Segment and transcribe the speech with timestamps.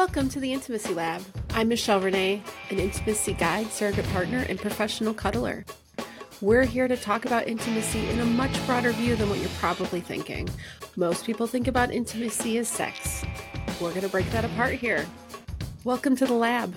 [0.00, 1.22] Welcome to the Intimacy Lab.
[1.50, 5.66] I'm Michelle Renee, an intimacy guide, surrogate partner, and professional cuddler.
[6.40, 10.00] We're here to talk about intimacy in a much broader view than what you're probably
[10.00, 10.48] thinking.
[10.96, 13.26] Most people think about intimacy as sex.
[13.78, 15.06] We're going to break that apart here.
[15.84, 16.74] Welcome to the lab.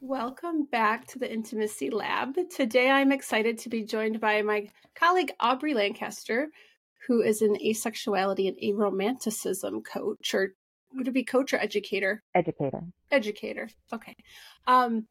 [0.00, 2.36] Welcome back to the Intimacy Lab.
[2.48, 6.46] Today I'm excited to be joined by my colleague Aubri Lancaster,
[7.06, 10.54] who is an asexuality and aromanticism coach, or
[10.94, 12.22] would it be coach or educator?
[12.34, 12.82] Educator.
[13.10, 13.68] Educator.
[13.92, 14.16] Okay.
[14.66, 15.06] Um,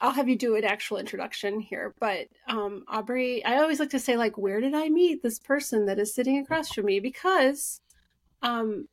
[0.00, 3.98] I'll have you do an actual introduction here, but um, Aubri, I always like to
[3.98, 7.00] say, like, where did I meet this person that is sitting across from me?
[7.00, 7.80] Because
[8.42, 8.88] um,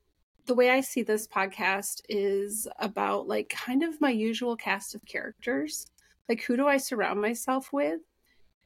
[0.46, 5.06] the way I see this podcast is about like kind of my usual cast of
[5.06, 5.86] characters.
[6.30, 8.02] Like, who do I surround myself with?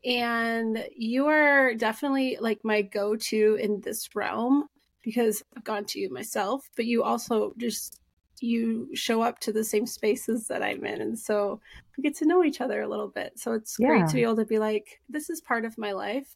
[0.05, 4.69] And you are definitely like my go-to in this realm
[5.01, 8.01] because I've gone to you myself, but you also just
[8.41, 11.61] you show up to the same spaces that I'm in and so
[11.95, 13.39] we get to know each other a little bit.
[13.39, 13.87] So it's yeah.
[13.87, 16.35] great to be able to be like this is part of my life.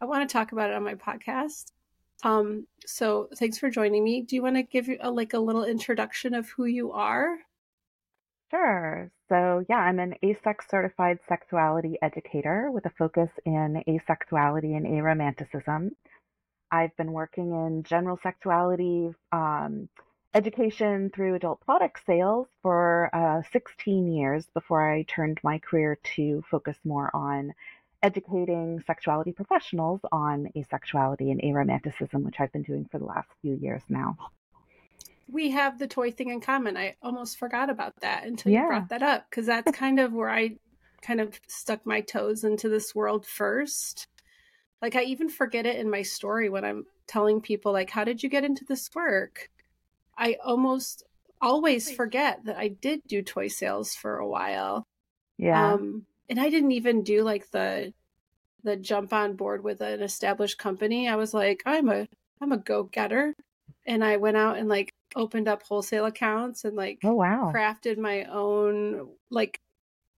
[0.00, 1.72] I want to talk about it on my podcast.
[2.22, 4.22] Um so thanks for joining me.
[4.22, 7.38] Do you want to give you a, like a little introduction of who you are?
[8.50, 9.10] Sure.
[9.30, 15.92] So, yeah, I'm an AASECT certified sexuality educator with a focus in asexuality and aromanticism.
[16.72, 19.88] I've been working in general sexuality um,
[20.34, 26.42] education through adult product sales for uh, 16 years before I turned my career to
[26.50, 27.54] focus more on
[28.02, 33.54] educating sexuality professionals on asexuality and aromanticism, which I've been doing for the last few
[33.54, 34.16] years now
[35.32, 36.76] we have the toy thing in common.
[36.76, 38.62] I almost forgot about that until yeah.
[38.62, 40.56] you brought that up because that's kind of where I
[41.02, 44.06] kind of stuck my toes into this world first.
[44.82, 48.22] Like I even forget it in my story when I'm telling people like how did
[48.22, 49.50] you get into this work?
[50.16, 51.04] I almost
[51.40, 54.86] always forget that I did do toy sales for a while.
[55.38, 55.74] Yeah.
[55.74, 57.92] Um and I didn't even do like the
[58.62, 61.08] the jump on board with an established company.
[61.08, 62.08] I was like, I'm a
[62.42, 63.34] I'm a go-getter
[63.86, 67.98] and I went out and like opened up wholesale accounts and like oh wow crafted
[67.98, 69.60] my own like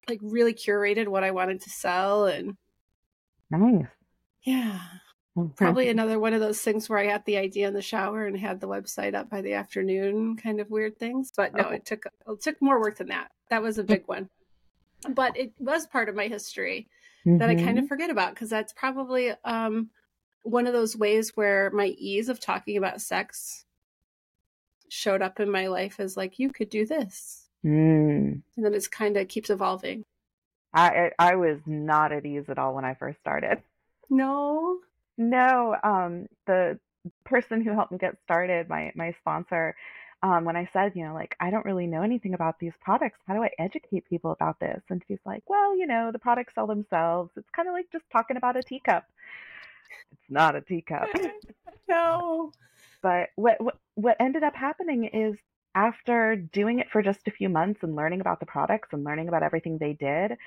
[0.07, 2.55] like really curated what I wanted to sell and
[3.49, 3.85] nice
[4.43, 4.79] yeah
[5.55, 8.37] probably another one of those things where I had the idea in the shower and
[8.37, 11.71] had the website up by the afternoon kind of weird things but no oh.
[11.71, 14.29] it took it took more work than that that was a big one
[15.09, 16.87] but it was part of my history
[17.25, 17.39] mm-hmm.
[17.39, 17.87] that I kind of mm-hmm.
[17.87, 19.89] forget about because that's probably um
[20.43, 23.65] one of those ways where my ease of talking about sex
[24.93, 28.41] showed up in my life as like you could do this mm.
[28.55, 30.05] and then it's kind of keeps evolving
[30.73, 33.61] i i was not at ease at all when i first started
[34.09, 34.77] no
[35.17, 36.79] no um the
[37.25, 39.75] person who helped me get started my my sponsor
[40.23, 43.19] um, when I said, you know, like, I don't really know anything about these products.
[43.27, 44.81] How do I educate people about this?
[44.89, 47.29] And she's like, well, you know, the products sell themselves.
[47.35, 49.03] It's kind of like just talking about a teacup.
[50.13, 51.09] It's not a teacup.
[51.89, 52.53] no.
[53.03, 55.37] But what, what what ended up happening is
[55.75, 59.27] after doing it for just a few months and learning about the products and learning
[59.27, 60.37] about everything they did,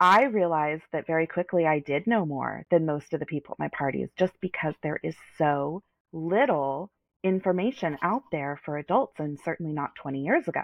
[0.00, 3.58] I realized that very quickly I did know more than most of the people at
[3.58, 5.82] my parties just because there is so
[6.12, 6.90] little
[7.24, 10.62] information out there for adults and certainly not 20 years ago.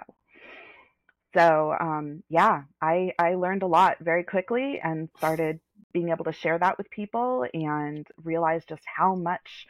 [1.33, 5.59] So, um, yeah, I, I learned a lot very quickly and started
[5.91, 9.67] being able to share that with people and realize just how much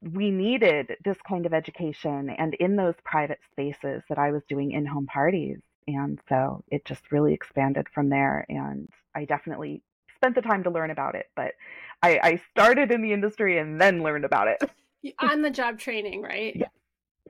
[0.00, 4.72] we needed this kind of education and in those private spaces that I was doing
[4.72, 5.58] in home parties.
[5.86, 8.46] And so it just really expanded from there.
[8.48, 9.82] And I definitely
[10.14, 11.54] spent the time to learn about it, but
[12.02, 14.62] I, I started in the industry and then learned about it.
[15.20, 16.54] On the job training, right?
[16.54, 16.66] Yeah.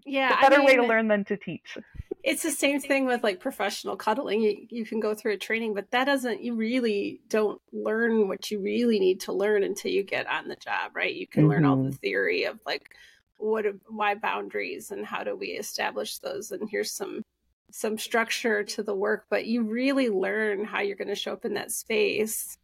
[0.05, 0.39] Yeah.
[0.39, 1.77] a better I mean, way to learn than to teach
[2.25, 4.43] it's the same thing with like professional cuddling.
[4.43, 8.51] You, you can go through a training, but that doesn't, you really don't learn what
[8.51, 11.15] you really need to learn until you get on the job, right?
[11.15, 11.51] You can mm-hmm.
[11.51, 11.97] learn all the mm-hmm.
[11.97, 12.95] theory of like
[13.37, 16.51] what, why boundaries and how do we establish those.
[16.51, 17.23] And here's some,
[17.71, 21.45] some structure to the work, but you really learn how you're going to show up
[21.45, 22.59] in that space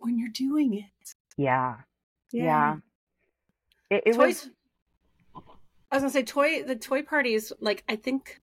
[0.00, 1.14] when you're doing it.
[1.36, 1.76] Yeah.
[2.32, 2.44] Yeah.
[2.44, 2.76] yeah.
[3.90, 4.50] It, it Toys, was.
[5.90, 6.64] I was gonna say toy.
[6.64, 8.40] The toy parties, like I think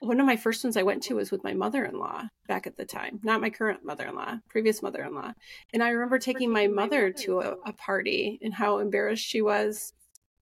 [0.00, 2.66] one of my first ones I went to was with my mother in law back
[2.66, 5.32] at the time, not my current mother in law, previous mother in law.
[5.72, 9.92] And I remember taking my mother to a, a, party and how embarrassed she was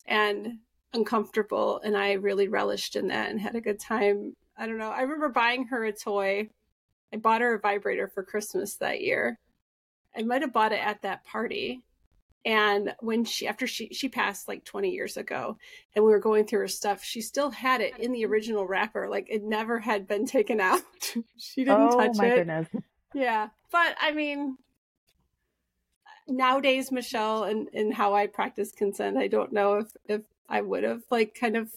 [0.05, 0.59] and
[0.93, 1.81] uncomfortable.
[1.83, 4.35] And I really relished in that and had a good time.
[4.57, 4.91] I don't know.
[4.91, 6.49] I remember buying her a toy.
[7.11, 9.39] I bought her a vibrator for Christmas that year.
[10.15, 11.81] I might have bought it at that party.
[12.45, 15.57] And when she after she she passed like 20 years ago
[15.95, 18.31] and we were going through her stuff, she still had it in the mm-hmm.
[18.31, 19.09] original wrapper.
[19.09, 20.81] Like it never had been taken out.
[21.37, 21.95] she didn't touch it.
[21.95, 22.35] oh, touch my it.
[22.35, 22.67] goodness.
[23.13, 23.49] Yeah.
[23.71, 24.57] But I mean
[26.29, 30.83] nowadays, Michelle, and, and how I practice consent, I don't know if, if I would
[30.83, 31.71] have like kind of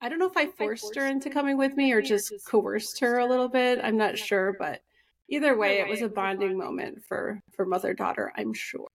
[0.00, 3.18] I don't know if I forced her into coming with me or just coerced her
[3.18, 3.80] a little bit.
[3.82, 4.82] I'm not sure, but
[5.28, 8.32] either way, it was a bonding moment for for mother daughter.
[8.36, 8.88] I'm sure.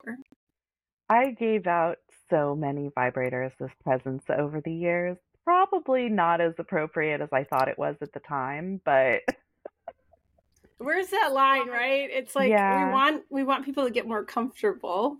[1.11, 1.97] I gave out
[2.29, 5.17] so many vibrators as presents over the years.
[5.43, 9.19] Probably not as appropriate as I thought it was at the time, but
[10.77, 12.09] where's that line, right?
[12.09, 12.87] It's like Yeah.
[12.87, 15.17] we want we want people to get more comfortable.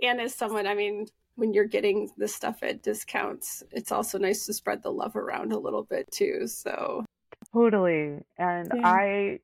[0.00, 4.46] And as someone, I mean, when you're getting this stuff at discounts, it's also nice
[4.46, 6.46] to spread the love around a little bit too.
[6.46, 7.04] So
[7.52, 8.20] Totally.
[8.38, 8.82] And Yeah.
[8.84, 9.40] I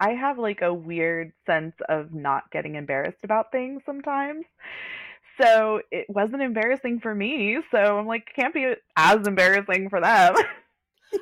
[0.00, 4.46] I have like a weird sense of not getting embarrassed about things sometimes.
[5.40, 7.58] So it wasn't embarrassing for me.
[7.70, 10.34] So I'm like, can't be as embarrassing for them.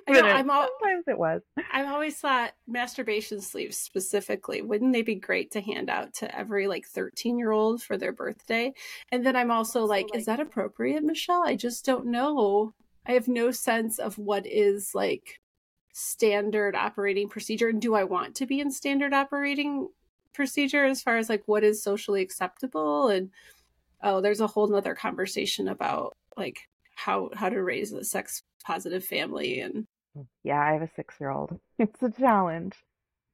[0.06, 1.40] I know, I'm all, sometimes it was.
[1.72, 6.66] I've always thought masturbation sleeves specifically, wouldn't they be great to hand out to every
[6.66, 8.74] like 13 year old for their birthday?
[9.10, 11.42] And then I'm also like, is that appropriate, Michelle?
[11.44, 12.74] I just don't know.
[13.06, 15.40] I have no sense of what is like
[15.98, 17.68] standard operating procedure.
[17.68, 19.88] And do I want to be in standard operating
[20.32, 23.08] procedure as far as like what is socially acceptable?
[23.08, 23.30] And
[24.02, 29.04] oh, there's a whole nother conversation about like how how to raise a sex positive
[29.04, 29.86] family and
[30.44, 31.58] Yeah, I have a six year old.
[31.78, 32.74] It's a challenge.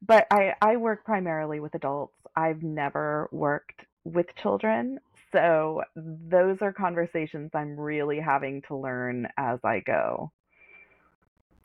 [0.06, 2.16] But I, I work primarily with adults.
[2.36, 5.00] I've never worked with children.
[5.32, 10.30] So those are conversations I'm really having to learn as I go.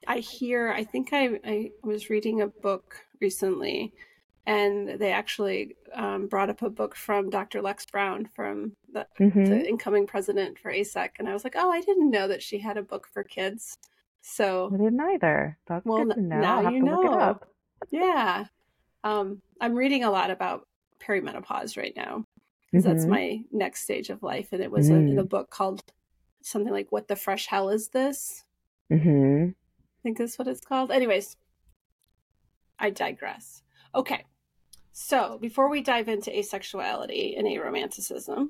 [0.08, 3.94] I hear, I think I, I was reading a book recently,
[4.46, 7.62] and they actually um, brought up a book from Dr.
[7.62, 11.20] Lexx Brown from the, hmm the incoming president for AASECT.
[11.20, 13.78] And I was like, oh, I didn't know that she had a book for kids.
[14.22, 15.58] So I didn't either.
[15.68, 16.42] That's Well, good to know.
[16.42, 17.40] now you to look it know.
[17.92, 18.46] yeah.
[19.04, 20.68] Um, I'm reading a lot about
[21.00, 22.26] perimenopause right now
[22.72, 23.10] because that's Mhm.
[23.10, 24.50] my next stage of life.
[24.52, 25.20] And it was a, in Mm.
[25.20, 25.82] a book called
[26.42, 28.44] something like What the Fresh Hell Is This?
[30.00, 30.92] I think that's what it's called.
[30.92, 31.36] Anyways,
[32.80, 33.64] I digress.
[33.94, 34.26] Okay.
[34.92, 38.50] So before we dive into asexuality and aromanticism,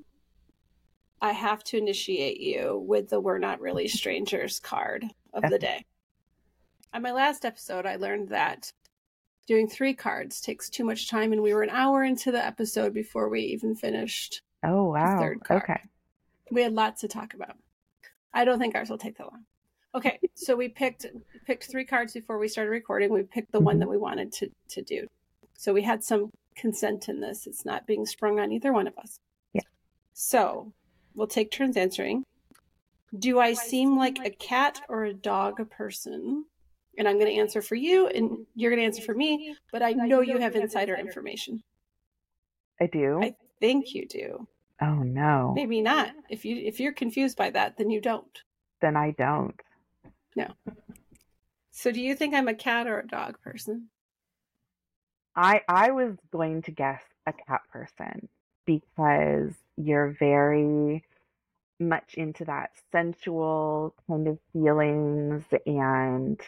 [1.21, 5.85] I have to initiate you with the We're Not Really Strangers card of the day.
[6.93, 8.71] On my last episode, I learned that
[9.47, 12.93] doing three cards takes too much time, and we were an hour into the episode
[12.93, 14.41] before we even finished.
[14.63, 15.19] Oh wow.
[15.19, 15.63] third card.
[15.63, 15.81] Okay.
[16.51, 17.57] We had lots to talk about.
[18.33, 19.45] I don't think ours will take that long.
[19.95, 21.05] Okay, so we picked
[21.45, 23.11] picked three cards before we started recording.
[23.11, 25.07] We picked the one that we wanted to to do.
[25.55, 27.47] So we had some consent in this.
[27.47, 29.19] It's not being sprung on either one of us.
[29.53, 29.61] Yeah.
[30.13, 30.73] So
[31.15, 32.23] we'll take turns answering.
[33.17, 36.45] Do I seem like a cat or a dog person?
[36.97, 39.55] And I'm going to answer for you, and you're going to answer for me.
[39.71, 41.63] But I know you have insider information.
[42.79, 43.19] I do.
[43.23, 44.47] I think you do.
[44.81, 45.53] oh no.
[45.55, 46.11] Maybe not.
[46.29, 48.43] If you if you're confused by that, then you don't.
[48.81, 49.59] Then I don't.
[51.71, 53.87] So do you think I'm a cat or a dog person?
[55.35, 58.27] I I was going to guess a cat person
[58.65, 61.03] because you're very
[61.79, 66.41] much into that sensual kind of feelings and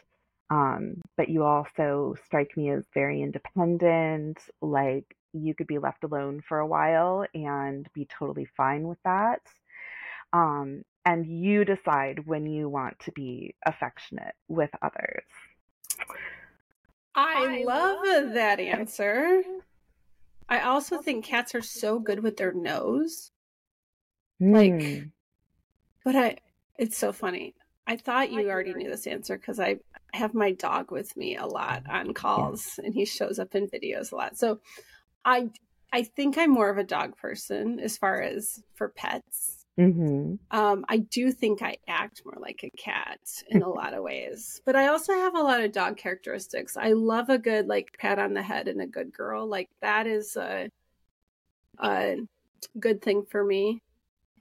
[0.50, 6.42] um but you also strike me as very independent like you could be left alone
[6.42, 9.40] for a while and be totally fine with that
[10.34, 15.24] um and you decide when you want to be affectionate with others
[17.16, 19.44] I, love, that answer.
[20.48, 23.32] I also think cats are so good with their nose.
[24.40, 25.00] Like- Hmm.
[26.04, 26.38] But I
[26.80, 27.54] it's so funny.
[27.86, 29.78] I thought you already knew this answer because I
[30.14, 34.12] have my dog with me a lot on calls and he shows up in videos
[34.12, 34.36] a lot.
[34.36, 34.62] So
[35.24, 35.52] I
[35.94, 39.61] I think I'm more of a dog person as far as for pets.
[39.80, 40.38] Mhm.
[40.52, 44.62] Um, I do think I act more like a cat in a lot of ways,
[44.66, 46.76] but I also have a lot of dog characteristics.
[46.78, 49.48] I love a good like pat on the head and a good girl.
[49.48, 50.70] Like that is a
[51.80, 52.18] a
[52.80, 53.82] good thing for me.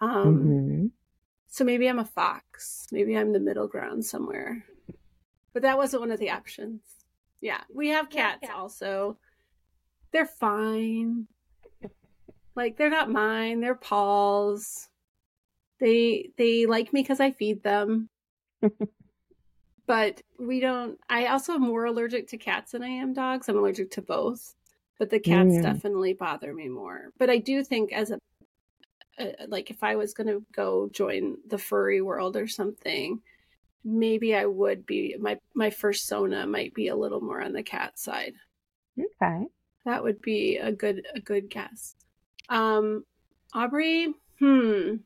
[0.00, 0.90] Um, Mhm.
[1.46, 2.87] so maybe I'm a fox.
[2.92, 4.66] Maybe I'm the middle ground somewhere.
[5.52, 6.82] But that wasn't one of the options.
[7.40, 9.16] Yeah, we have cats also.
[10.10, 11.28] They're fine.
[12.56, 13.60] Like they're not mine.
[13.60, 14.89] They're Paul's.
[15.80, 18.08] They they like me because I feed them.
[19.87, 20.99] but we don't.
[21.08, 23.49] I also am more allergic to cats than I am dogs.
[23.49, 24.54] I'm allergic to both.
[24.99, 25.62] But the cats Mm.
[25.62, 27.10] definitely bother me more.
[27.18, 28.18] But I do think as a
[29.18, 33.20] uh, like if I was going to go join the furry world or something,
[33.84, 37.99] maybe I would be my my fursona might be a little more on the cat
[37.99, 38.34] side.
[38.99, 39.46] Okay.
[39.87, 41.96] That would be a good a good guess.
[42.49, 43.04] Um
[43.54, 44.96] Aubri, hmm.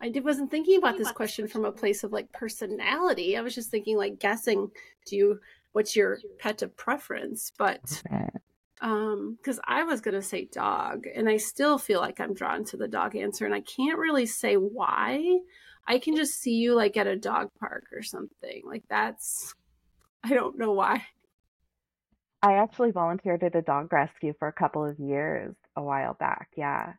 [0.00, 3.36] I did, wasn't thinking about this question from a place of like personality.
[3.36, 4.70] I was just thinking like guessing
[5.06, 5.40] do you
[5.72, 8.02] what's your pet of preference, but
[8.80, 12.64] um cuz I was going to say dog and I still feel like I'm drawn
[12.66, 15.40] to the dog answer and I can't really say why.
[15.86, 18.62] I can just see you like at a dog park or something.
[18.64, 19.54] Like that's
[20.22, 21.06] I don't know why.
[22.42, 26.50] I actually volunteered at a dog rescue for a couple of years a while back.
[26.56, 26.92] Yeah.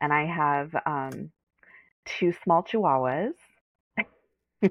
[0.00, 1.30] And I have um,
[2.04, 3.34] two small chihuahuas.
[4.62, 4.66] uh,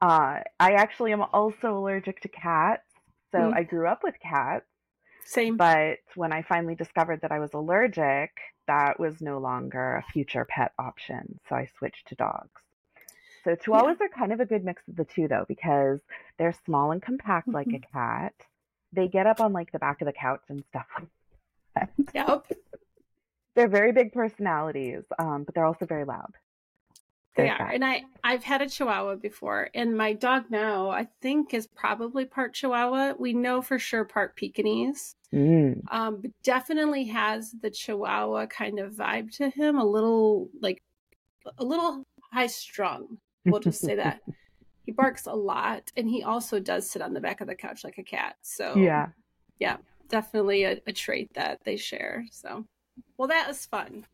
[0.00, 2.82] I actually am also allergic to cats.
[3.32, 3.54] So mm.
[3.54, 4.66] I grew up with cats.
[5.24, 5.56] Same.
[5.56, 8.30] But when I finally discovered that I was allergic,
[8.66, 11.38] that was no longer a future pet option.
[11.48, 12.62] So I switched to dogs.
[13.44, 14.06] So chihuahuas yeah.
[14.06, 16.00] are kind of a good mix of the two, though, because
[16.38, 17.56] they're small and compact mm-hmm.
[17.56, 17.98] like a mm-hmm.
[17.98, 18.34] cat.
[18.92, 20.86] They get up on like the back of the couch and stuff.
[22.14, 22.46] yep.
[23.58, 26.32] They're very big personalities, um, but they're also very loud.
[27.34, 27.68] They are.
[27.68, 32.24] And I, I've had a Chihuahua before, and my dog now, I think, is probably
[32.24, 33.14] part Chihuahua.
[33.18, 35.16] We know for sure part Pekingese.
[35.34, 35.82] Mm.
[35.90, 40.80] Um, but definitely has the Chihuahua kind of vibe to him, a little like
[41.58, 43.18] a little high strung.
[43.44, 44.20] We'll just say that.
[44.86, 47.84] He barks a lot, and he also does sit on the back of the couch
[47.84, 48.36] like a cat.
[48.40, 49.08] So yeah,
[49.58, 49.76] yeah,
[50.08, 52.24] definitely a, a trait that they share.
[52.32, 52.64] So,
[53.16, 54.06] well, that was fun.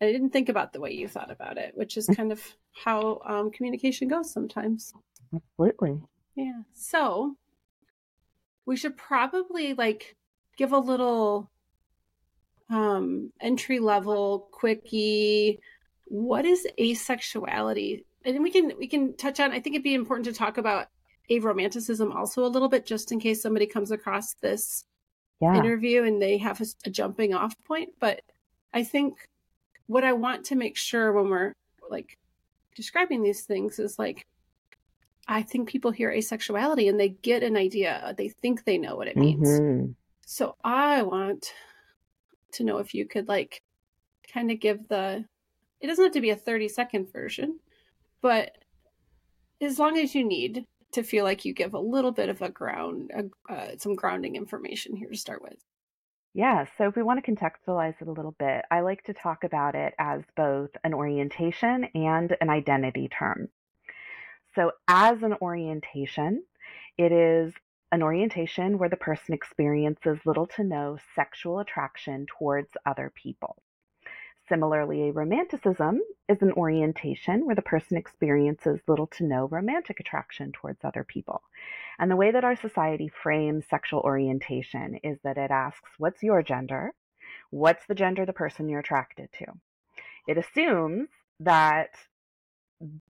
[0.00, 2.42] I didn't think about the way you thought about it, which is kind of
[2.84, 4.92] how um, communication goes sometimes.
[5.34, 6.00] Absolutely.
[6.34, 6.62] Yeah.
[6.72, 7.36] So
[8.66, 10.16] we should probably like
[10.56, 11.50] give a little
[12.70, 15.60] um entry level quickie
[16.06, 20.24] what is asexuality and we can we can touch on i think it'd be important
[20.24, 20.86] to talk about
[21.30, 24.86] aromanticism also a little bit just in case somebody comes across this
[25.40, 25.54] yeah.
[25.56, 28.22] interview and they have a, a jumping off point but
[28.72, 29.28] i think
[29.86, 31.52] what I want to make sure when we're
[31.90, 32.18] like
[32.74, 34.26] describing these things is like,
[35.26, 38.14] I think people hear asexuality and they get an idea.
[38.16, 39.48] They think they know what it means.
[39.48, 39.92] Mm-hmm.
[40.26, 41.52] So I want
[42.52, 43.62] to know if you could like
[44.32, 45.24] kind of give the,
[45.80, 47.58] it doesn't have to be a 30 second version,
[48.20, 48.56] but
[49.60, 52.48] as long as you need to feel like you give a little bit of a
[52.48, 53.10] ground,
[53.48, 55.56] uh, some grounding information here to start with.
[56.32, 59.44] Yeah, so if we want to contextualize it a little bit, I like to talk
[59.44, 63.48] about it as both an orientation and an identity term.
[64.56, 66.42] So, as an orientation,
[66.98, 67.52] it is
[67.92, 73.62] an orientation where the person experiences little to no sexual attraction towards other people.
[74.48, 75.98] Similarly, aromanticism
[76.28, 81.42] is an orientation where the person experiences little to no romantic attraction towards other people.
[81.98, 86.42] And the way that our society frames sexual orientation is that it asks, What's your
[86.42, 86.92] gender?
[87.50, 89.46] What's the gender of the person you're attracted to?
[90.26, 91.08] It assumes
[91.40, 91.90] that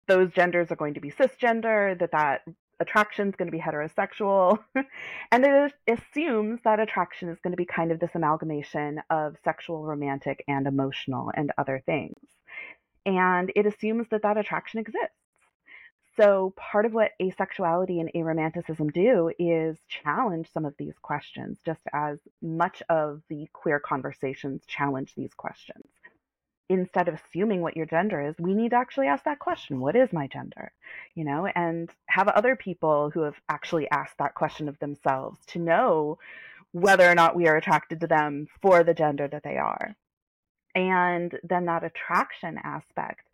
[0.07, 2.43] those genders are going to be cisgender, that that
[2.81, 4.59] attraction is going to be heterosexual.
[5.33, 9.85] and it assumes that attraction is going to be kind of this amalgamation of sexual,
[9.85, 12.19] romantic, and emotional and other things.
[13.07, 15.15] And it assumes that that attraction exists.
[16.17, 21.81] So, part of what asexuality and aromanticism do is challenge some of these questions, just
[21.93, 25.89] as much of the queer conversations challenge these questions
[26.69, 29.97] instead of assuming what your gender is, we need to actually ask that question what
[29.97, 30.73] is my gender?
[31.15, 35.59] You know, and have other people who have actually asked that question of themselves to
[35.59, 36.19] know
[36.73, 39.95] whether or not we are attracted to them for the gender that they are.
[40.75, 43.29] And then that attraction aspect,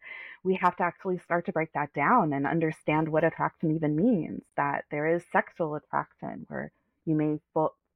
[0.44, 4.42] we have to actually start to break that down and understand what attraction even means.
[4.56, 6.70] That there is sexual attraction where
[7.06, 7.38] you may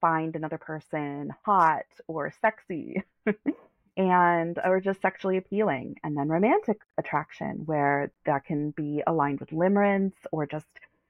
[0.01, 3.03] find another person hot or sexy.
[3.97, 9.51] and or just sexually appealing and then romantic attraction where that can be aligned with
[9.51, 10.67] limerence or just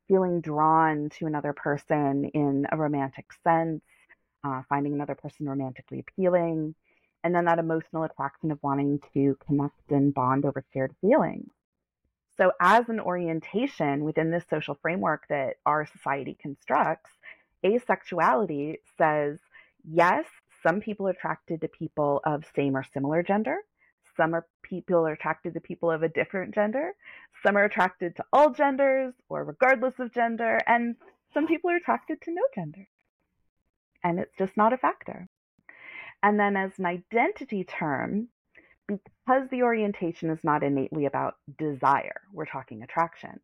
[0.06, 3.82] feeling drawn to another person in a romantic sense
[4.44, 6.74] uh, finding another person romantically appealing
[7.22, 11.50] and then that emotional attraction of wanting to connect and bond over shared feelings.
[12.36, 17.10] So as an orientation within this social framework that our society constructs
[17.64, 19.38] asexuality says
[19.90, 20.26] yes
[20.64, 23.58] some people are attracted to people of same or similar gender.
[24.16, 26.92] Some are people are attracted to people of a different gender.
[27.44, 30.60] Some are attracted to all genders or regardless of gender.
[30.66, 30.96] And
[31.32, 32.88] some people are attracted to no gender.
[34.02, 35.28] And it's just not a factor.
[36.22, 38.28] And then as an identity term,
[38.86, 43.40] because the orientation is not innately about desire, we're talking attraction,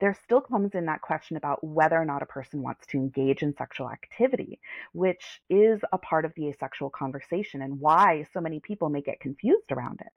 [0.00, 3.42] there still comes in that question about whether or not a person wants to engage
[3.42, 4.60] in sexual activity,
[4.92, 9.20] which is a part of the asexual conversation and why so many people may get
[9.20, 10.12] confused around it.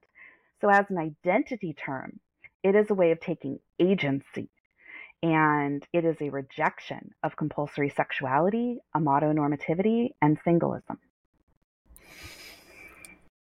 [0.62, 2.20] So, as an identity term,
[2.64, 4.50] it is a way of taking agency
[5.24, 10.98] and it is a rejection of compulsory sexuality, amato-normativity, and singleism.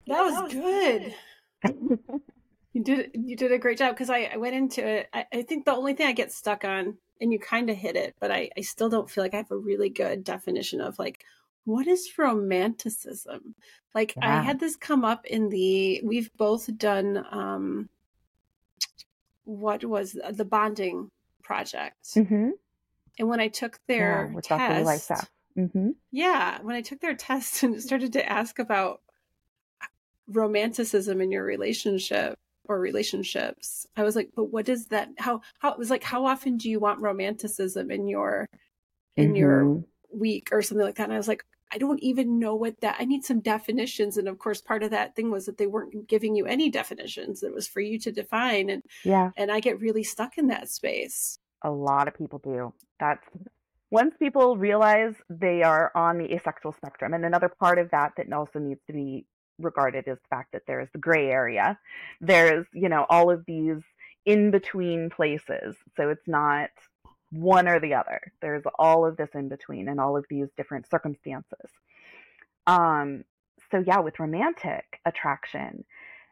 [0.06, 1.14] That was good.
[2.74, 5.08] you did you did a great job because I, I went into it.
[5.14, 7.94] I, I, think the only thing I get stuck on, and you kind of hit
[7.94, 10.98] it, but I, I still don't feel like I have a really good definition of
[10.98, 11.24] like
[11.64, 13.54] what is romanticism.
[13.94, 14.40] Like yeah.
[14.40, 17.88] I had this come up in the we've both done um
[19.44, 21.10] what was the bonding
[21.44, 22.04] project.
[22.16, 22.50] Mm-hmm.
[23.20, 25.12] And when I took their yeah, test,
[25.56, 25.90] mm-hmm.
[26.10, 29.00] yeah, when I took their test and started to ask about
[30.26, 35.08] romanticism in your relationship or relationships, I was like, but what does that?
[35.18, 38.48] How how it was like, how often do you want romanticism in your
[39.16, 39.36] in mm-hmm.
[39.36, 41.04] your week or something like that?
[41.04, 44.16] And I was like, I don't even know what that I need some definitions.
[44.16, 47.42] And of course part of that thing was that they weren't giving you any definitions.
[47.42, 48.70] It was for you to define.
[48.70, 49.30] And yeah.
[49.36, 51.38] And I get really stuck in that space.
[51.62, 52.72] A lot of people do.
[53.00, 53.26] That's
[53.90, 58.32] once people realize they are on the asexual spectrum, and another part of that that
[58.32, 59.24] also needs to be
[59.58, 61.78] regarded is the fact that there's the gray area.
[62.20, 63.82] There's, you know, all of these
[64.24, 65.76] in between places.
[65.96, 66.70] So it's not
[67.30, 68.32] one or the other.
[68.40, 71.70] There's all of this in between and all of these different circumstances.
[72.66, 73.24] Um,
[73.70, 75.84] so yeah, with romantic attraction,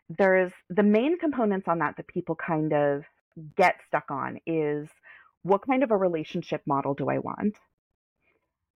[0.09, 3.05] there's the main components on that that people kind of
[3.57, 4.89] get stuck on is
[5.43, 7.57] what kind of a relationship model do I want?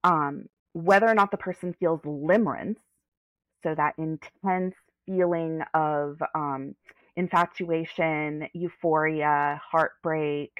[0.02, 2.76] Um, whether or not the person feels limerence,
[3.66, 6.76] so that intense feeling of um,
[7.16, 10.52] infatuation, euphoria, heartbreak,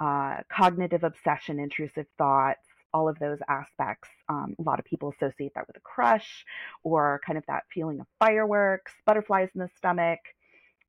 [0.00, 4.08] uh, cognitive obsession, intrusive thoughts, all of those aspects.
[4.28, 6.44] Um, a lot of people associate that with a crush
[6.82, 10.18] or kind of that feeling of fireworks, butterflies in the stomach,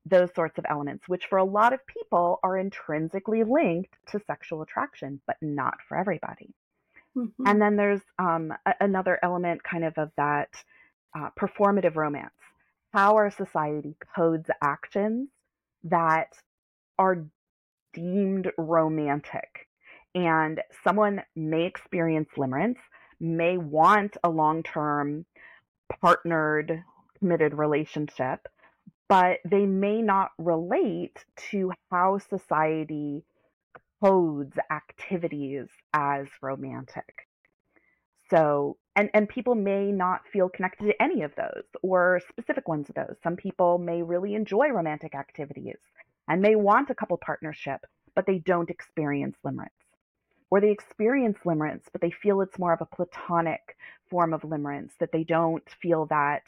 [0.06, 4.62] those sorts of elements, which for a lot of people are intrinsically linked to sexual
[4.62, 6.52] attraction, but not for everybody.
[7.16, 7.46] Mm-hmm.
[7.46, 10.48] And then there's um, a- another element kind of of that
[11.16, 12.30] uh, performative romance,
[12.92, 15.28] how our society codes actions
[15.84, 16.32] that
[16.98, 17.24] are
[17.92, 19.66] deemed romantic.
[20.14, 22.78] And someone may experience limerence,
[23.20, 25.24] may want a long term
[26.00, 26.82] partnered,
[27.18, 28.46] committed relationship,
[29.08, 33.24] but they may not relate to how society
[34.02, 37.26] codes activities as romantic.
[38.30, 42.88] So, and, and people may not feel connected to any of those or specific ones
[42.88, 43.16] of those.
[43.22, 45.78] Some people may really enjoy romantic activities
[46.28, 47.80] and may want a couple partnership,
[48.14, 49.68] but they don't experience limerence.
[50.50, 53.76] Or they experience limerence, but they feel it's more of a platonic
[54.10, 56.42] form of limerence, that they don't feel that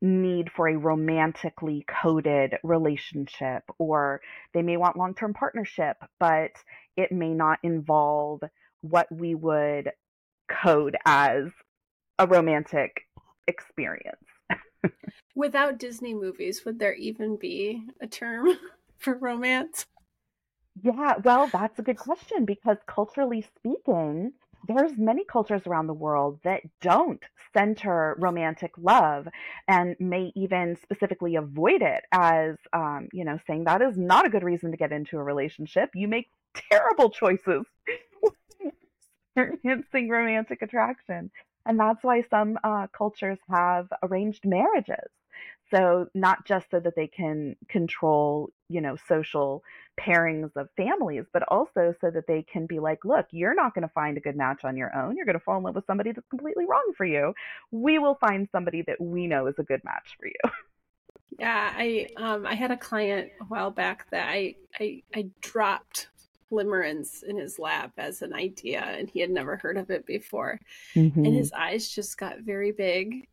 [0.00, 4.20] need for a romantically coded relationship, or
[4.54, 6.52] they may want long term partnership, but
[6.96, 8.40] it may not involve
[8.80, 9.92] what we would
[10.48, 11.48] code as
[12.18, 13.02] a romantic
[13.46, 14.16] experience.
[15.34, 18.48] Without Disney movies, would there even be a term
[18.98, 19.86] for romance?
[20.82, 24.32] Yeah, well, that's a good question because culturally speaking,
[24.68, 27.22] there's many cultures around the world that don't
[27.54, 29.26] center romantic love
[29.68, 34.28] and may even specifically avoid it as um, you know saying that is not a
[34.28, 36.28] good reason to get into a relationship you make
[36.70, 37.64] terrible choices
[39.36, 41.30] experiencing romantic attraction
[41.66, 45.10] and that's why some uh, cultures have arranged marriages
[45.70, 49.62] so not just so that they can control, you know, social
[50.00, 53.82] pairings of families, but also so that they can be like, look, you're not going
[53.86, 55.16] to find a good match on your own.
[55.16, 57.34] You're going to fall in love with somebody that's completely wrong for you.
[57.70, 60.34] We will find somebody that we know is a good match for you.
[61.38, 66.08] Yeah, I um I had a client a while back that I I, I dropped
[66.52, 70.60] limerence in his lap as an idea and he had never heard of it before.
[70.94, 71.24] Mm-hmm.
[71.24, 73.28] And his eyes just got very big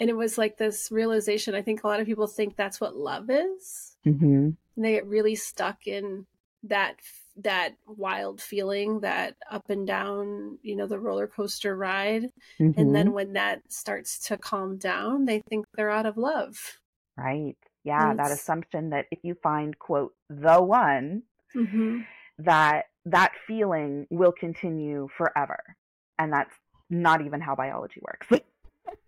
[0.00, 2.96] and it was like this realization i think a lot of people think that's what
[2.96, 4.50] love is mm-hmm.
[4.50, 6.26] and they get really stuck in
[6.62, 6.96] that
[7.36, 12.78] that wild feeling that up and down you know the roller coaster ride mm-hmm.
[12.78, 13.14] and then mm-hmm.
[13.14, 16.78] when that starts to calm down they think they're out of love
[17.16, 21.22] right yeah and that assumption that if you find quote the one
[21.54, 22.00] mm-hmm.
[22.38, 25.76] That that feeling will continue forever
[26.18, 26.54] and that's
[26.88, 28.42] not even how biology works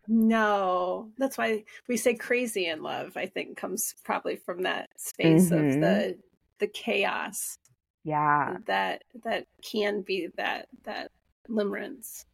[0.09, 3.17] no, that's why we say crazy in love.
[3.17, 5.67] I think comes probably from that space mm-hmm.
[5.67, 6.19] of the
[6.59, 7.59] the chaos.
[8.05, 11.11] Yeah, that that can be that that
[11.49, 12.25] limerence.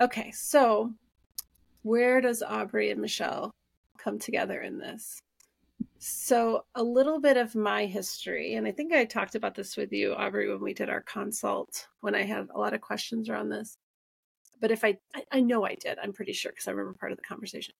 [0.00, 0.92] Okay, so
[1.82, 3.54] where does Aubri and Michelle
[3.98, 5.20] come together in this?
[6.04, 9.92] So, a little bit of my history, and I think I talked about this with
[9.92, 13.50] you, Aubri, when we did our consult, when I had a lot of questions around
[13.50, 13.76] this.
[14.60, 14.98] But if I,
[15.30, 17.72] I, know I did, I'm pretty sure because I remember part of the conversation.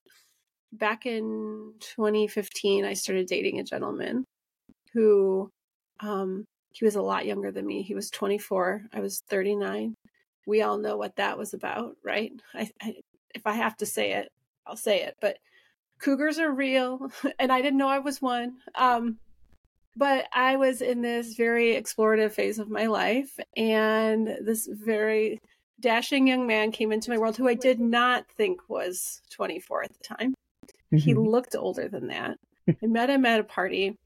[0.72, 4.24] Back in 2015, I started dating a gentleman
[4.92, 5.50] who,
[5.98, 7.82] um, he was a lot younger than me.
[7.82, 9.96] He was 24, I was 39.
[10.46, 12.32] We all know what that was about, right?
[12.54, 12.94] I, I
[13.34, 14.28] if I have to say it,
[14.64, 15.16] I'll say it.
[15.20, 15.38] But
[16.02, 18.56] cougars are real, and I didn't know I was one.
[18.74, 19.18] Um,
[19.96, 25.40] but I was in this very explorative phase of my life, and this very
[25.80, 29.92] dashing young man came into my world who I did not think was 24 at
[29.92, 30.34] the time.
[30.92, 30.96] Mm-hmm.
[30.96, 32.38] He looked older than that.
[32.68, 33.98] I met him at a party.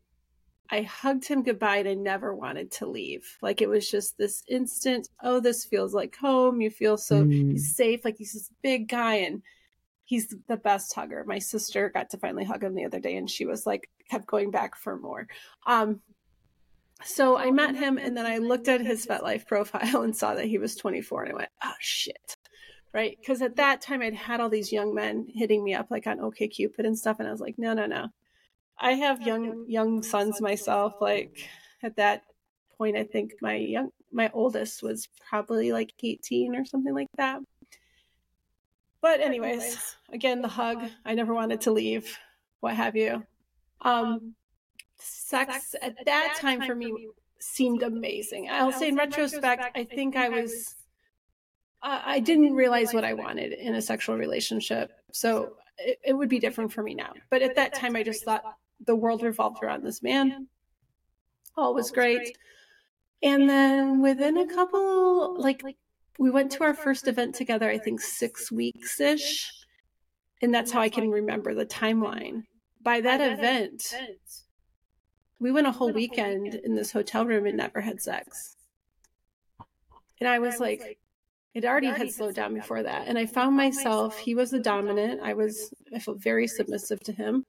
[0.71, 3.37] I hugged him goodbye and I never wanted to leave.
[3.43, 6.61] Like it was just this instant, oh, this feels like home.
[6.61, 7.59] You feel so mm.
[7.59, 8.05] safe.
[8.05, 9.43] Like he's this big guy and
[10.07, 11.25] he's the best hugger.
[11.27, 14.27] My sister got to finally hug him the other day and she was like, kept
[14.27, 15.27] going back for more.
[15.67, 16.01] Um,
[17.05, 20.47] so I met him and then I looked at his FetLife profile and saw that
[20.47, 22.37] he was 24 and I went, oh shit.
[22.95, 23.19] Right.
[23.21, 26.19] Because at that time I'd had all these young men hitting me up like on
[26.19, 27.19] OKCupid and stuff.
[27.19, 28.07] And I was like, no, no, no.
[28.79, 30.95] I have young, young sons myself.
[31.01, 31.37] Like
[31.83, 32.23] at that
[32.79, 37.41] point, I think my young, my oldest was probably like 18 or something like that.
[39.01, 40.83] But anyways, again, the hug.
[41.05, 42.17] I never wanted to leave.
[42.61, 43.25] What have you?
[43.83, 44.35] Um,
[44.97, 48.49] sex at that time for me seemed amazing.
[48.51, 50.75] I'll say in retrospect, I think I was.
[51.83, 56.41] I didn't realize what I wanted in a sexual relationship, so it, it would be
[56.41, 57.13] different for me now.
[57.31, 58.43] But at that time, I just thought
[58.85, 60.49] the world revolved around this man.
[61.57, 62.37] All was great.
[63.23, 65.63] And then within a couple, like
[66.19, 69.51] we went to our first event together, I think six weeks ish.
[70.43, 72.43] And that's how I can remember the timeline.
[72.83, 73.83] By that event,
[75.41, 78.57] we went a whole weekend in this hotel room and never had sex.
[80.21, 80.99] And I was like,
[81.55, 83.09] it already had slowed down before that.
[83.09, 85.21] And I found myself, he was the dominant.
[85.23, 87.45] I was, I felt very submissive to him.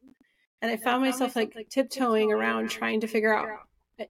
[0.62, 3.47] And I found myself like tiptoeing around trying to figure out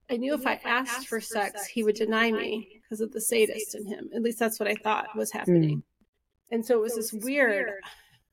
[0.09, 3.75] I knew if I asked for sex, he would deny me because of the sadist
[3.75, 4.09] in him.
[4.13, 5.77] At least that's what I thought was happening.
[5.77, 5.83] Mm.
[6.51, 7.71] And so it was this weird,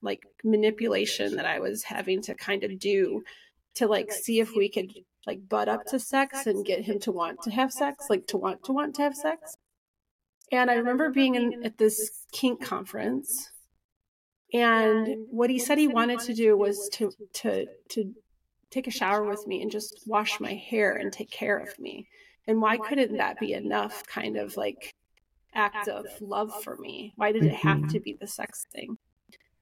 [0.02, 3.22] like, manipulation that I was having to kind of do
[3.76, 4.92] to, like, see if we could,
[5.26, 8.36] like, butt up to sex and get him to want to have sex, like, to
[8.36, 9.56] want to want to have sex.
[10.52, 13.50] And I remember being in, at this kink conference.
[14.52, 18.14] And what he said he wanted to do was to, to, to
[18.74, 22.08] take a shower with me and just wash my hair and take care of me.
[22.46, 24.92] And why couldn't that be enough kind of like
[25.54, 27.12] act of love for me?
[27.16, 28.02] Why did it have to mm-hmm.
[28.02, 28.98] be the sex thing?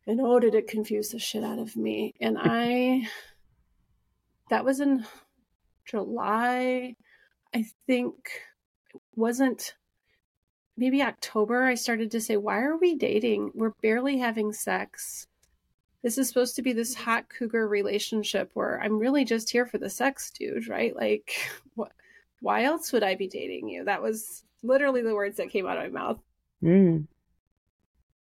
[0.06, 2.14] And oh, did it confuse the shit out of me.
[2.20, 3.08] And I,
[4.50, 5.04] that was in
[5.84, 6.96] July,
[7.54, 8.14] I think,
[9.14, 9.74] wasn't
[10.76, 11.62] maybe October.
[11.62, 13.52] I started to say, why are we dating?
[13.54, 15.28] We're barely having sex
[16.02, 19.78] this is supposed to be this hot cougar relationship where I'm really just here for
[19.78, 20.94] the sex, dude, right?
[20.94, 21.32] Like,
[21.74, 21.92] what?
[22.40, 23.84] Why else would I be dating you?
[23.84, 26.18] That was literally the words that came out of my mouth.
[26.62, 27.06] Mm.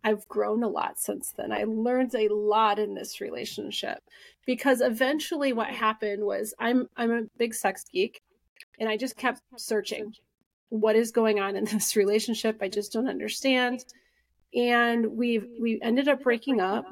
[0.05, 1.53] I've grown a lot since then.
[1.53, 4.03] I learned a lot in this relationship
[4.47, 8.23] because eventually what happened was I'm I'm a big sex geek
[8.79, 10.14] and I just kept searching
[10.71, 12.59] what is going on in this relationship.
[12.61, 13.85] I just don't understand.
[14.55, 16.87] And we we ended up breaking up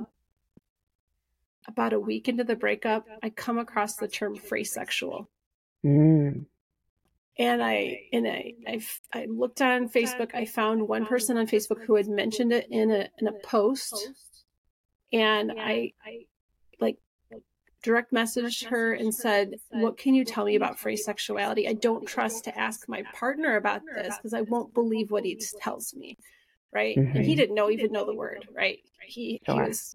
[1.69, 5.27] about a week into the breakup, I come across the term fraysexual.
[5.85, 6.47] Mm.
[7.39, 8.81] And I and I, I
[9.13, 10.35] I looked on Facebook.
[10.35, 13.95] I found one person on Facebook who had mentioned it in a in a post,
[15.13, 16.27] and I, I
[16.81, 16.97] like
[17.85, 21.69] direct messaged her and said, "What can you tell me about fraysexuality?
[21.69, 25.41] I don't trust to ask my partner about this because I won't believe what he
[25.61, 26.19] tells me."
[26.73, 26.97] Right?
[26.97, 27.19] Mm-hmm.
[27.19, 28.49] And he didn't know even know the word.
[28.53, 28.81] Right?
[29.07, 29.95] He he was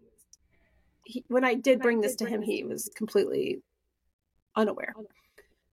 [1.04, 3.62] he, when I did bring this to him, he was completely
[4.56, 4.94] unaware.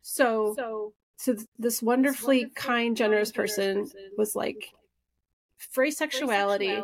[0.01, 4.69] So, so, so this wonderfully kind, generous person was like,
[5.57, 6.81] "Free sexuality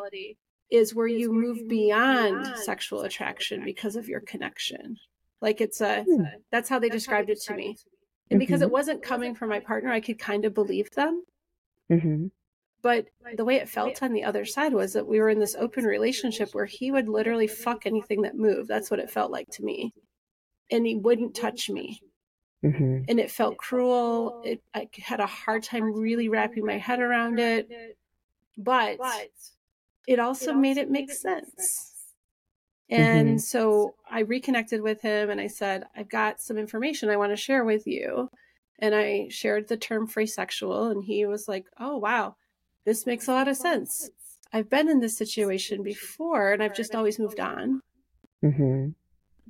[0.69, 4.97] is where you move beyond sexual attraction because of your connection.
[5.41, 6.05] Like it's a,
[6.51, 7.77] that's how they described it to me.
[8.29, 8.73] And because it mm-hmm.
[8.73, 11.23] wasn't coming from my partner, I could kind of believe them.
[11.91, 12.27] Mm-hmm.
[12.88, 15.58] But the way it felt on the other side was that we were in this
[15.60, 18.69] open relationship where he would literally fuck anything that moved.
[18.69, 19.93] That's what it felt like to me.
[20.71, 22.00] And he wouldn't touch me.
[22.63, 23.00] Mm-hmm.
[23.10, 24.41] And it felt cruel.
[24.45, 27.67] It, I had a hard time really wrapping my head around it.
[28.58, 29.00] But
[30.08, 31.93] it also made it make sense.
[32.89, 33.38] And mm-hmm.
[33.39, 37.36] so I reconnected with him and I said, I've got some information I want to
[37.36, 38.30] share with you.
[38.80, 42.36] And I shared the term free sexual, and he was like, Oh, wow,
[42.88, 44.10] this makes a lot of sense.
[44.54, 47.82] I've been in this situation before and I've just always moved on.
[48.41, 48.91] Mm-hmm.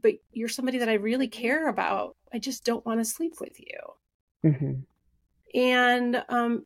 [0.01, 2.15] But you're somebody that I really care about.
[2.33, 4.49] I just don't want to sleep with you.
[4.51, 5.59] Mm-hmm.
[5.59, 6.65] And um,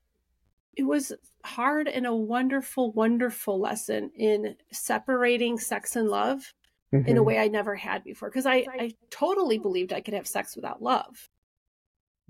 [0.78, 1.12] it was
[1.44, 6.54] hard and a wonderful, wonderful lesson in separating sex and love
[6.94, 7.06] mm-hmm.
[7.06, 7.28] in a mm-hmm.
[7.28, 8.30] way I never had before.
[8.30, 11.30] Because I, I totally believed I could have sex without love.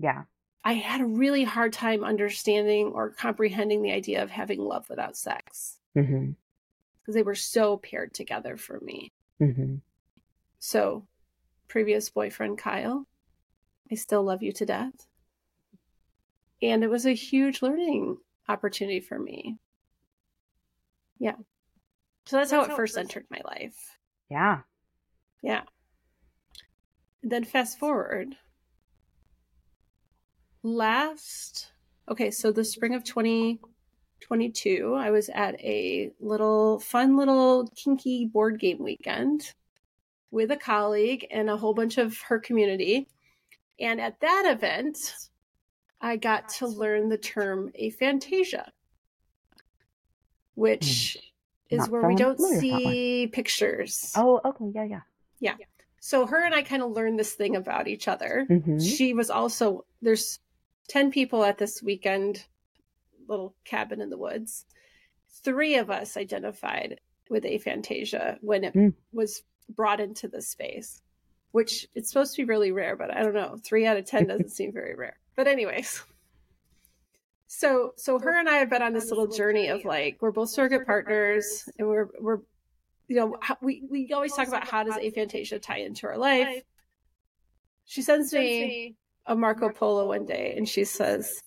[0.00, 0.22] Yeah.
[0.64, 5.16] I had a really hard time understanding or comprehending the idea of having love without
[5.16, 5.78] sex.
[5.94, 7.12] Because mm-hmm.
[7.12, 9.12] they were so paired together for me.
[9.40, 9.76] Mm-hmm.
[10.60, 11.06] So,
[11.66, 13.06] previous boyfriend Kyle,
[13.90, 15.06] I still love you to death.
[16.62, 19.58] And it was a huge learning opportunity for me.
[21.18, 21.34] Yeah.
[22.26, 23.98] So that's, that's how it first entered my life.
[24.30, 24.60] Yeah.
[25.42, 25.62] Yeah.
[27.22, 28.36] then fast forward.
[30.62, 31.72] Last,
[32.08, 38.60] okay, so the spring of 2022, I was at a little fun little kinky board
[38.60, 39.52] game weekend
[40.30, 43.08] with a colleague and a whole bunch of her community.
[43.80, 45.14] And at that event,
[46.00, 48.68] I got to learn the term aphantasia,
[50.54, 51.18] which
[51.70, 51.82] mm.
[51.82, 54.12] is where we don't see pictures.
[54.16, 54.70] Oh, okay.
[54.74, 55.00] Yeah, yeah.
[55.40, 55.54] Yeah.
[56.00, 58.46] So her and I kind of learned this thing about each other.
[58.50, 58.80] Mm-hmm.
[58.80, 60.40] She was also, there's
[60.88, 62.44] 10 people at this weekend
[63.28, 64.66] little cabin in the woods.
[65.44, 68.92] Three of us identified with aphantasia when it mm.
[69.12, 71.02] was brought into the space,
[71.52, 73.56] which it's supposed to be really rare, but I don't know.
[73.64, 75.18] Three out of 10 doesn't seem very rare.
[75.34, 76.02] But anyways,
[77.46, 80.50] so so her and I have been on this little journey of like we're both
[80.50, 82.38] surrogate partners, and we're we're
[83.08, 86.62] you know we we always talk about how does aphantasia tie into our life.
[87.84, 91.40] She sends me a Marco Polo one day, and she says.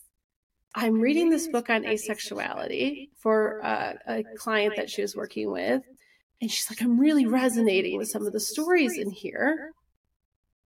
[0.78, 5.82] I'm reading this book on asexuality for uh, a client that she was working with.
[6.42, 9.72] And she's like, I'm really resonating with some of the stories in here.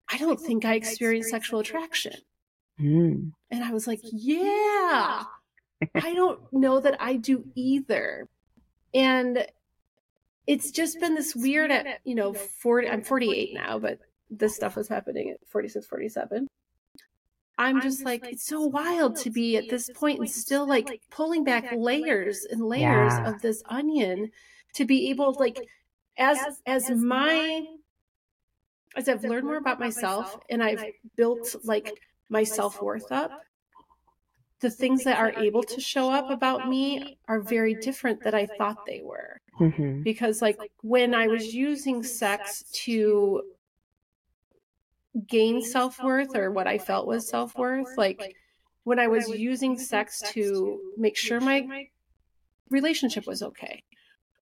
[0.08, 2.14] I don't think I experienced sexual attraction.
[2.80, 3.32] Mm.
[3.50, 5.24] And I was like, yeah,
[5.94, 8.28] I don't know that I do either.
[8.94, 9.46] And
[10.46, 13.98] it's just been this weird at, you know, 40, I'm 48 now, but
[14.30, 16.46] this stuff was happening at 46, 47.
[17.58, 21.42] I'm just like, it's so wild to be at this point and still like pulling
[21.42, 23.28] back layers and layers yeah.
[23.28, 24.30] of this onion
[24.74, 25.66] to be able, like,
[26.18, 27.64] as, as my,
[28.94, 30.84] as I've learned more about myself and I've
[31.16, 33.30] built like my self worth up,
[34.60, 38.46] the things that are able to show up about me are very different than I
[38.58, 39.40] thought they were.
[39.60, 40.02] Mm-hmm.
[40.02, 43.42] Because, like, when I was using sex to
[45.26, 48.36] gain self worth or what I felt was self worth, like,
[48.84, 51.88] when I was using sex to make sure my
[52.70, 53.82] relationship was okay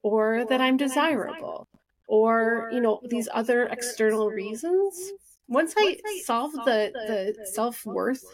[0.03, 1.67] or that I'm desirable
[2.07, 5.13] or, you know, these other external reasons,
[5.49, 8.25] once I solved the the self worth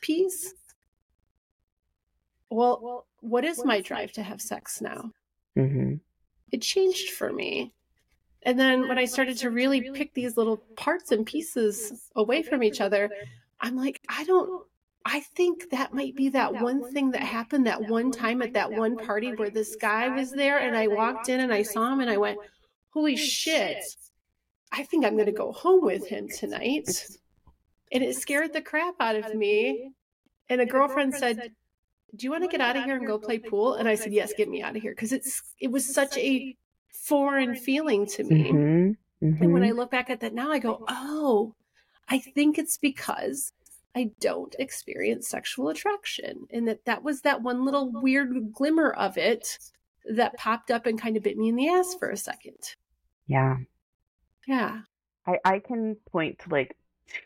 [0.00, 0.54] piece,
[2.50, 5.10] well, what is my drive to have sex now?
[5.56, 5.94] Mm-hmm.
[6.52, 7.72] It changed for me.
[8.42, 12.62] And then when I started to really pick these little parts and pieces away from
[12.62, 13.10] each other,
[13.60, 14.64] I'm like, I don't,
[15.04, 18.72] I think that might be that one thing that happened that one time at that
[18.72, 22.00] one party where this guy was there and I walked in and I saw him
[22.00, 22.38] and I went,
[22.90, 23.78] holy shit,
[24.72, 26.88] I think I'm going to go home with him tonight.
[27.92, 29.92] And it scared the crap out of me.
[30.48, 31.52] And a girlfriend said,
[32.14, 33.74] do you want to get out of here and go play pool?
[33.74, 34.94] And I said, yes, get me out of here.
[34.94, 36.56] Cause it's, it was such a
[37.02, 38.50] foreign feeling to me.
[38.50, 39.26] Mm-hmm.
[39.26, 39.42] Mm-hmm.
[39.42, 41.54] And when I look back at that now, I go, oh,
[42.08, 43.52] I think it's because
[43.94, 46.46] I don't experience sexual attraction.
[46.50, 49.58] And that that was that one little weird glimmer of it
[50.10, 52.74] that popped up and kind of bit me in the ass for a second.
[53.26, 53.56] Yeah.
[54.46, 54.80] Yeah.
[55.26, 56.76] I, I can point to like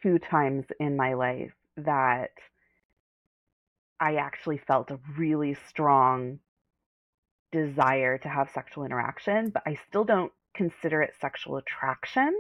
[0.03, 2.31] two times in my life that
[3.99, 6.39] I actually felt a really strong
[7.53, 12.35] desire to have sexual interaction, but I still don't consider it sexual attraction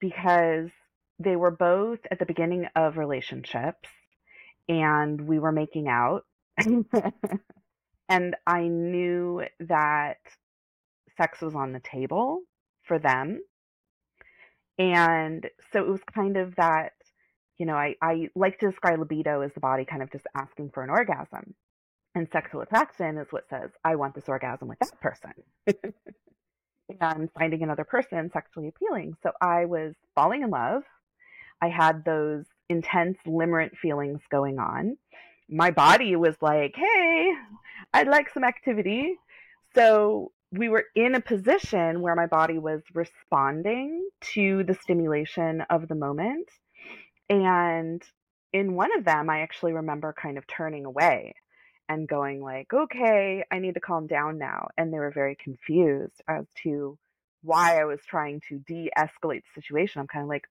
[0.00, 0.70] because
[1.18, 3.88] they were both at the beginning of relationships
[4.68, 6.24] and we were making out.
[8.08, 10.18] and I knew that
[11.16, 12.40] sex was on the table
[12.84, 13.40] for them.
[14.78, 16.92] And so it was kind of that,
[17.58, 20.70] you know, I, I like to describe libido as the body kind of just asking
[20.74, 21.54] for an orgasm.
[22.16, 25.32] And sexual attraction is what says, I want this orgasm with that person.
[27.00, 29.18] and finding another person sexually appealing.
[29.22, 30.82] So I was falling in love.
[31.60, 34.96] I had those intense limerent feelings going on.
[35.50, 37.34] My body was like, hey,
[37.92, 39.16] I'd like some activity.
[39.74, 45.86] So we were in a position where my body was responding to the stimulation of
[45.86, 46.48] the moment.
[47.28, 48.02] And
[48.54, 51.34] in one of them, I actually remember kind of turning away
[51.88, 54.68] and going like, okay, I need to calm down now.
[54.76, 56.98] And they were very confused as to
[57.42, 60.00] why I was trying to de-escalate the situation.
[60.00, 60.44] I'm kind of like,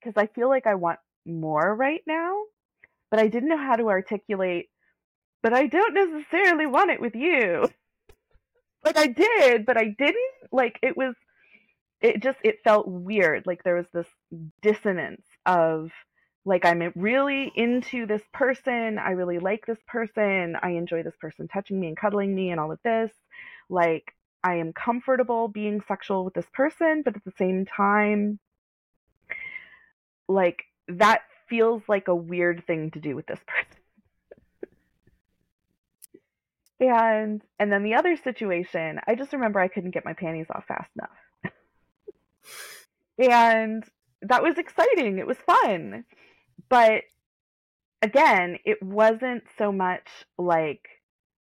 [0.00, 2.42] because I feel like I want more right now,
[3.10, 4.68] but I didn't know how to articulate,
[5.42, 7.68] but I don't necessarily want it with you.
[8.84, 10.16] like I did, but I didn't.
[10.52, 11.14] Like it was,
[12.00, 13.46] it just, it felt weird.
[13.46, 14.08] Like there was this
[14.60, 15.90] dissonance of,
[16.44, 18.98] like I'm really into this person.
[18.98, 20.56] I really like this person.
[20.62, 23.10] I enjoy this person touching me and cuddling me and all of this.
[23.70, 28.38] Like I am comfortable being sexual with this person, but at the same time,
[30.28, 33.80] like that feels like a weird thing to do with this person.
[36.80, 40.66] and and then the other situation, I just remember I couldn't get my panties off
[40.66, 41.52] fast enough.
[43.32, 43.82] and
[44.20, 45.18] that was exciting.
[45.18, 46.04] It was fun.
[46.68, 47.02] But
[48.02, 50.06] again, it wasn't so much
[50.38, 50.82] like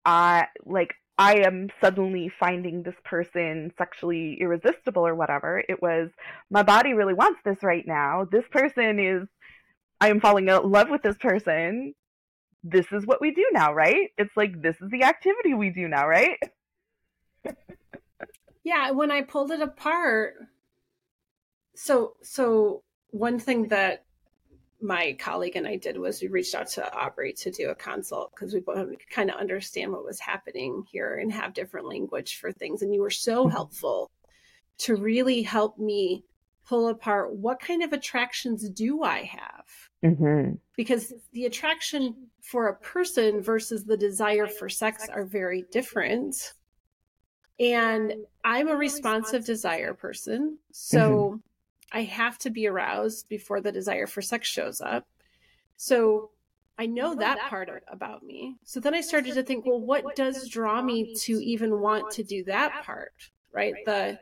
[0.05, 5.63] I like I am suddenly finding this person sexually irresistible or whatever.
[5.67, 6.09] It was
[6.49, 8.25] my body really wants this right now.
[8.31, 9.27] This person is
[9.99, 11.93] I am falling in love with this person.
[12.63, 14.09] This is what we do now, right?
[14.17, 16.39] It's like this is the activity we do now, right?
[18.63, 20.35] yeah, when I pulled it apart,
[21.75, 24.05] so so one thing that
[24.81, 28.31] my colleague and I did was we reached out to Aubri to do a consult
[28.33, 32.51] because we both kind of understand what was happening here and have different language for
[32.51, 32.81] things.
[32.81, 33.51] And you were so mm-hmm.
[33.51, 34.11] helpful
[34.79, 36.23] to really help me
[36.67, 39.65] pull apart what kind of attractions do I have?
[40.03, 40.55] Mm-hmm.
[40.75, 46.53] Because the attraction for a person versus the desire for sex are very different.
[47.59, 48.13] And
[48.43, 50.57] I'm a responsive desire person.
[50.71, 51.37] So mm-hmm.
[51.91, 55.07] I have to be aroused before the desire for sex shows up.
[55.77, 56.31] So
[56.77, 58.55] I know that part about me.
[58.63, 62.23] So then I started to think, well, what does draw me to even want to
[62.23, 63.13] do that part?
[63.53, 63.75] Right?
[63.85, 64.19] The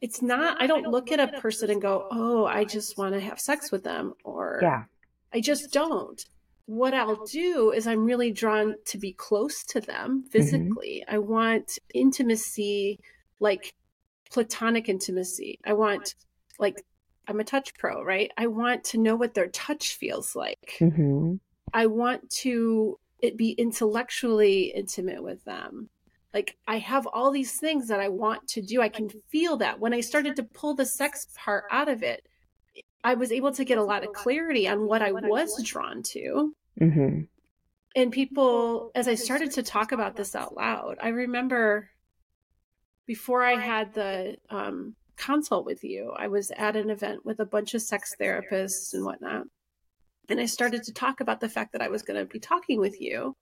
[0.00, 3.20] it's not I don't look at a person and go, "Oh, I just want to
[3.20, 4.84] have sex with them," or yeah.
[5.32, 6.22] I just don't.
[6.66, 10.28] What I'll do is I'm really drawn to be close to them mm-hmm.
[10.28, 11.02] physically.
[11.06, 11.14] Mm-hmm.
[11.14, 13.00] I want intimacy
[13.40, 13.74] like
[14.30, 15.58] platonic intimacy.
[15.64, 16.14] I want
[16.58, 16.84] like
[17.28, 18.30] I'm a touch pro, right?
[18.36, 20.76] I want to know what their touch feels like.
[20.78, 21.34] Mm-hmm.
[21.72, 25.88] I want to it be intellectually intimate with them.
[26.34, 28.82] Like I have all these things that I want to do.
[28.82, 32.26] I can feel that when I started to pull the sex part out of it,
[33.02, 36.54] I was able to get a lot of clarity on what I was drawn to.
[36.80, 37.20] Mm-hmm.
[37.94, 41.88] And people, as I started to talk about this out loud, I remember
[43.06, 46.12] before I had the um, consult with you.
[46.16, 49.44] I was at an event with a bunch of sex therapists and whatnot.
[50.28, 52.80] And I started to talk about the fact that I was going to be talking
[52.80, 53.36] with you.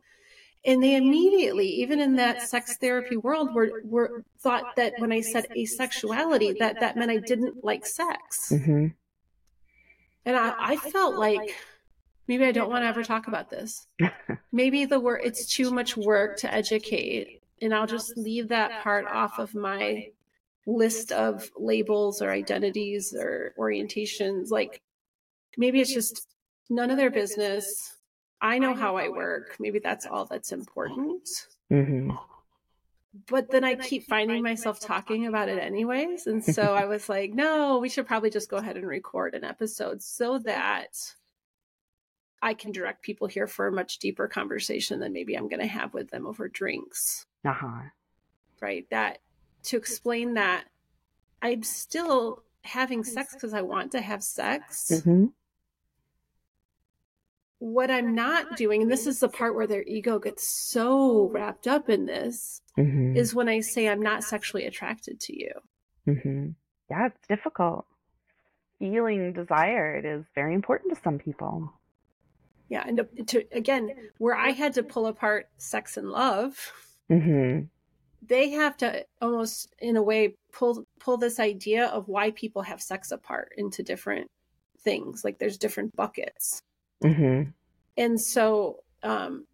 [0.67, 5.21] And they immediately, even in that sex therapy world, were, were thought that when I
[5.21, 8.51] said asexuality, that that meant I didn't like sex.
[8.51, 8.87] Mm-hmm.
[10.25, 11.55] And I, I felt like
[12.27, 13.87] maybe I don't want to ever talk about this.
[14.53, 19.07] maybe the word it's too much work to educate, and I'll just leave that part
[19.07, 20.09] off of my
[20.67, 24.51] list of labels or identities or orientations.
[24.51, 24.83] Like
[25.57, 26.27] maybe it's just
[26.71, 27.97] none of their business.
[28.41, 29.57] I know how I work.
[29.59, 31.29] Maybe that's all that's important.
[31.73, 32.11] Mm-hmm.
[33.29, 36.27] But then I keep finding myself talking about it anyways.
[36.27, 39.45] And so I was like, no, we should probably just go ahead and record an
[39.45, 40.89] episode so that
[42.43, 45.67] I can direct people here for a much deeper conversation than maybe I'm going to
[45.67, 47.25] have with them over drinks.
[47.45, 47.83] Uh huh.
[48.61, 48.87] Right.
[48.91, 49.19] That
[49.65, 50.65] to explain that
[51.43, 54.91] I'm still having sex because I want to have sex.
[54.93, 55.27] Mm-hmm.
[57.59, 61.67] What I'm not doing, and this is the part where their ego gets so wrapped
[61.67, 63.17] up in this, mm-hmm.
[63.17, 65.53] is when I say I'm not sexually attracted to you.
[66.07, 66.49] Mm-hmm.
[66.91, 67.87] Yeah, it's difficult.
[68.79, 71.73] Feeling desired is very important to some people.
[72.69, 76.73] Yeah, and to, to again, where I had to pull apart sex and love,
[77.11, 77.67] Mm-hmm.
[78.27, 82.81] They have to almost, in a way, pull pull this idea of why people have
[82.81, 84.31] sex apart into different
[84.83, 85.25] things.
[85.25, 86.61] Like there's different buckets,
[87.03, 87.51] Mm-hmm.
[87.97, 89.47] and so um,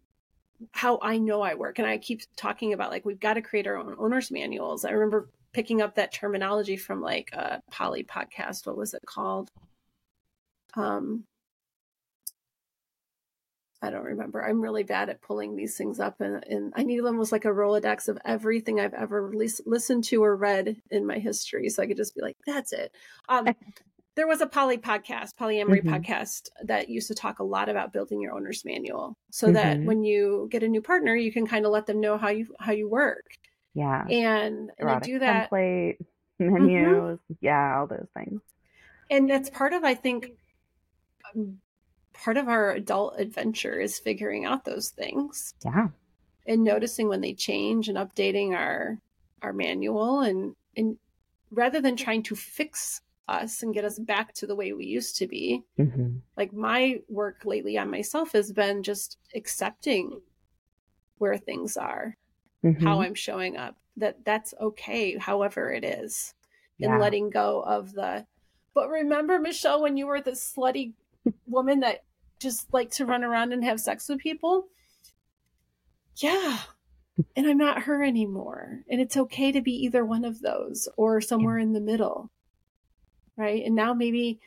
[0.71, 3.67] how I know I work, and I keep talking about like we've got to create
[3.67, 4.85] our own owner's manuals.
[4.85, 8.65] I remember picking up that terminology from like a poly podcast.
[8.67, 9.49] What was it called?
[10.75, 11.25] Um,
[13.81, 14.43] I don't remember.
[14.45, 17.49] I'm really bad at pulling these things up, and, and I need almost like a
[17.49, 21.87] Rolodex of everything I've ever lis- listened to or read in my history, so I
[21.87, 22.93] could just be like, "That's it."
[23.27, 23.47] Um,
[24.15, 25.89] there was a poly podcast, polyamory Mhm.
[25.89, 29.85] podcast, that used to talk a lot about building your owner's manual, so that Mhm.
[29.85, 32.53] when you get a new partner, you can kind of let them know how you
[32.59, 33.25] how you work,
[33.73, 34.05] Yeah.
[34.07, 35.97] and and I do that template,
[36.39, 37.19] menus.
[37.39, 38.41] Yeah, all those things.
[39.09, 40.31] and that's part of i think
[41.35, 41.59] um,
[42.13, 45.87] part of our adult adventure is figuring out those things Yeah.
[46.45, 48.99] and noticing when they change and updating our
[49.41, 50.97] our manual and and
[51.51, 55.15] rather than trying to fix us and get us back to the way we used
[55.17, 56.17] to be Mm-hmm.
[56.37, 60.21] like my work lately on myself has been just accepting
[61.17, 62.17] where things are
[62.63, 62.85] Mm-hmm.
[62.85, 66.33] how i'm showing up that that's okay however it is
[66.77, 66.91] yeah.
[66.91, 68.25] and letting go of the
[68.75, 70.93] but remember michelle when you were the slutty
[71.45, 72.03] woman that
[72.39, 74.67] just like to run around and have sex with people.
[76.17, 76.59] Yeah.
[77.35, 78.81] And i'm not her anymore.
[78.89, 82.31] And it's okay to be either one of those or somewhere in the middle.
[83.37, 83.63] Right?
[83.65, 84.39] And now maybe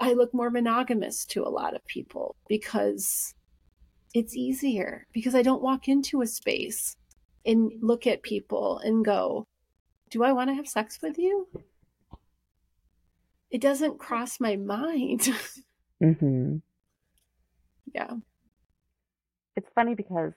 [0.00, 3.32] i look more monogamous to a lot of people because
[4.12, 6.96] it's easier because i don't walk into a space
[7.46, 9.46] and look at people and go
[10.14, 11.48] do I want to have sex with you?
[13.54, 15.28] It doesn't cross my mind.
[16.02, 16.56] Mm-hmm.
[17.94, 18.10] yeah.
[19.56, 20.32] It's funny because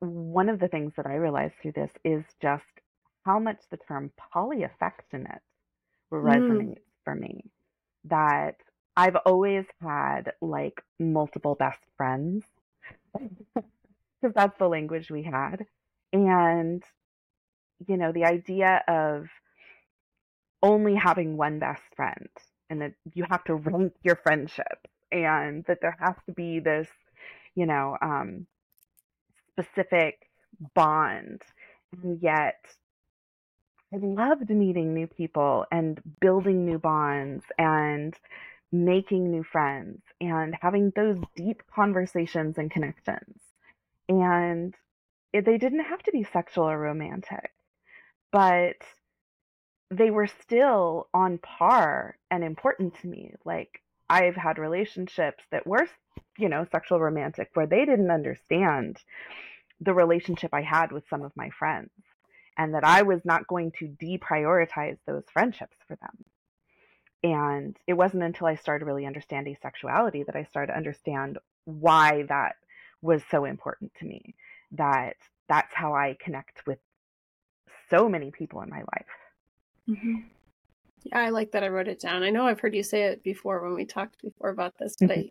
[0.00, 2.64] one of the things that I realized through this is just
[3.24, 5.38] how much the term polyaffectionate
[6.12, 7.44] resonates for me.
[8.04, 8.56] That
[8.96, 12.44] I've always had like multiple best friends
[13.14, 15.64] because that's the language we had.
[16.12, 16.82] And,
[17.86, 19.28] you know, the idea of
[20.62, 22.28] only having one best friend
[22.68, 26.88] and that you have to rank your friendships and that there has to be this,
[27.54, 28.46] you know, um,
[29.52, 30.28] specific
[30.74, 31.42] bond.
[31.92, 32.64] And yet,
[33.92, 38.14] I loved meeting new people and building new bonds and
[38.70, 43.40] making new friends and having those deep conversations and connections.
[44.08, 44.74] And
[45.32, 47.50] they didn't have to be sexual or romantic,
[48.30, 48.76] but
[49.90, 53.34] they were still on par and important to me.
[53.44, 55.88] Like, I've had relationships that were,
[56.38, 58.98] you know, sexual romantic where they didn't understand
[59.80, 61.90] the relationship I had with some of my friends
[62.56, 66.24] and that I was not going to deprioritize those friendships for them.
[67.22, 72.24] And it wasn't until I started really understanding sexuality that I started to understand why
[72.28, 72.56] that
[73.02, 74.34] was so important to me.
[74.72, 75.16] That
[75.48, 76.78] that's how I connect with
[77.90, 79.06] so many people in my life.
[79.90, 80.14] Mm-hmm.
[81.04, 82.22] Yeah, I like that I wrote it down.
[82.22, 85.10] I know I've heard you say it before when we talked before about this, but
[85.10, 85.30] I,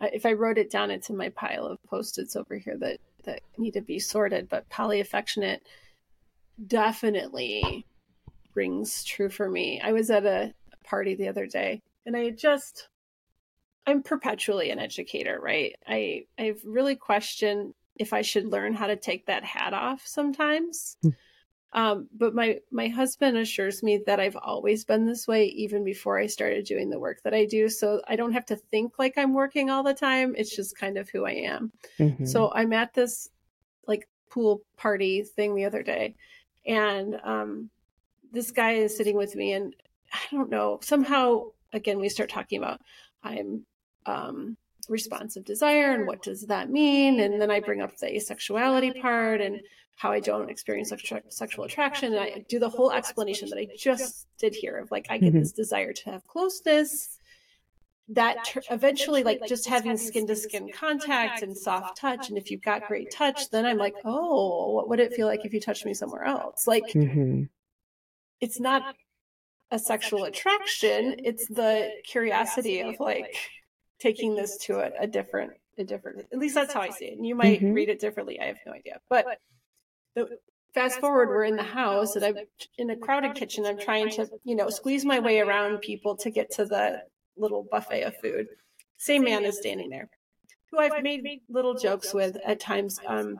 [0.00, 2.98] I, if I wrote it down, it's in my pile of post-its over here that
[3.24, 4.48] that need to be sorted.
[4.48, 5.60] But polyaffectionate
[6.66, 7.86] definitely
[8.54, 9.80] rings true for me.
[9.80, 12.88] I was at a party the other day, and I just
[13.86, 15.76] I'm perpetually an educator, right?
[15.86, 20.96] I I've really questioned if I should learn how to take that hat off sometimes.
[21.72, 26.18] Um, but my my husband assures me that I've always been this way, even before
[26.18, 27.68] I started doing the work that I do.
[27.68, 30.34] So I don't have to think like I'm working all the time.
[30.36, 31.72] It's just kind of who I am.
[31.98, 32.24] Mm-hmm.
[32.24, 33.28] So I'm at this
[33.86, 36.14] like pool party thing the other day,
[36.64, 37.70] and um,
[38.32, 39.74] this guy is sitting with me, and
[40.12, 40.78] I don't know.
[40.82, 42.80] Somehow, again, we start talking about
[43.22, 43.66] I'm
[44.06, 44.56] um,
[44.88, 49.40] responsive desire and what does that mean, and then I bring up the asexuality part
[49.40, 49.60] and
[49.96, 50.90] how I don't experience
[51.30, 52.12] sexual, attraction.
[52.12, 55.32] And I do the whole explanation that I just did here of like, I get
[55.32, 55.40] Mhm.
[55.40, 57.18] this desire to have closeness.
[58.08, 62.28] That ter- eventually, like just having skin to skin contact and soft touch.
[62.28, 65.44] And if you've got great touch, then I'm like, oh, what would it feel like
[65.44, 66.66] if you touched me somewhere else?
[66.68, 67.44] Like, Mm-hmm.
[68.40, 68.94] it's not
[69.72, 73.34] a sexual attraction, it's the curiosity of like
[73.98, 77.16] taking this to a, a different, a different, at least that's how I see it.
[77.16, 77.74] And you might Mhm.
[77.74, 78.38] read it differently.
[78.38, 79.00] I have no idea.
[79.08, 79.26] But
[80.16, 80.38] the,
[80.74, 82.36] fast forward, we're in the house and I'm
[82.76, 83.64] in a crowded kitchen.
[83.64, 87.02] I'm trying to, you know, squeeze my way around people to get to the
[87.36, 88.48] little buffet of food.
[88.98, 90.08] Same man is standing there.
[90.70, 92.98] who I've made little jokes with at times.
[93.06, 93.38] Um,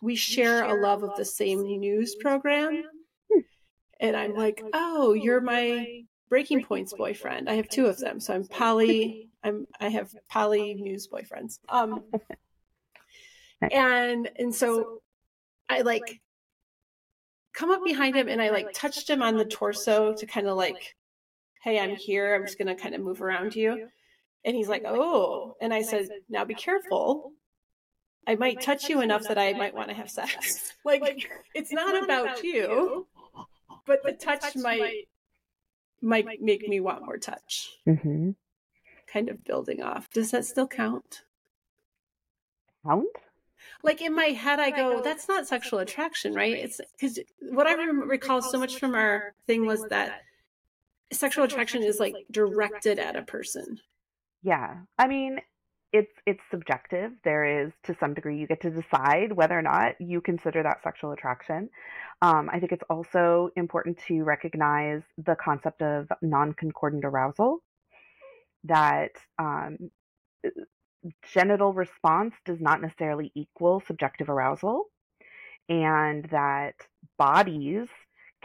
[0.00, 2.82] we share a love of the same news program.
[3.98, 7.48] And I'm like, oh, you're my Breaking Point's boyfriend.
[7.48, 9.30] I have two of them, so I'm poly.
[9.42, 11.60] I'm I have poly news boyfriends.
[11.70, 12.02] Um,
[13.62, 15.00] and and so
[15.68, 16.20] I like
[17.54, 20.56] come up behind him and I like touched him on the torso to kind of
[20.56, 20.94] like,
[21.62, 22.34] hey, I'm here.
[22.34, 23.88] I'm just gonna kind of move around you.
[24.44, 25.56] And he's like, oh.
[25.60, 27.32] And I said, now be careful.
[28.26, 30.72] I might touch you enough that I might want to have sex.
[30.84, 33.06] like, it's not about you,
[33.86, 35.08] but the touch might
[36.02, 37.70] might make me want more touch.
[37.86, 38.32] Mm-hmm.
[39.06, 40.10] Kind of building off.
[40.10, 41.22] Does that still count?
[42.86, 43.06] Count?
[43.82, 46.54] Like in my head, I go, that's not sexual attraction, right?
[46.54, 50.22] It's because what I recall so much from our thing was that
[51.12, 53.78] sexual attraction is like directed at a person.
[54.42, 54.76] Yeah.
[54.98, 55.40] I mean,
[55.92, 57.12] it's it's subjective.
[57.24, 60.82] There is to some degree you get to decide whether or not you consider that
[60.82, 61.70] sexual attraction.
[62.22, 67.62] Um, I think it's also important to recognize the concept of non-concordant arousal.
[68.64, 69.90] That um,
[71.32, 74.86] genital response does not necessarily equal subjective arousal,
[75.68, 76.74] and that
[77.18, 77.88] bodies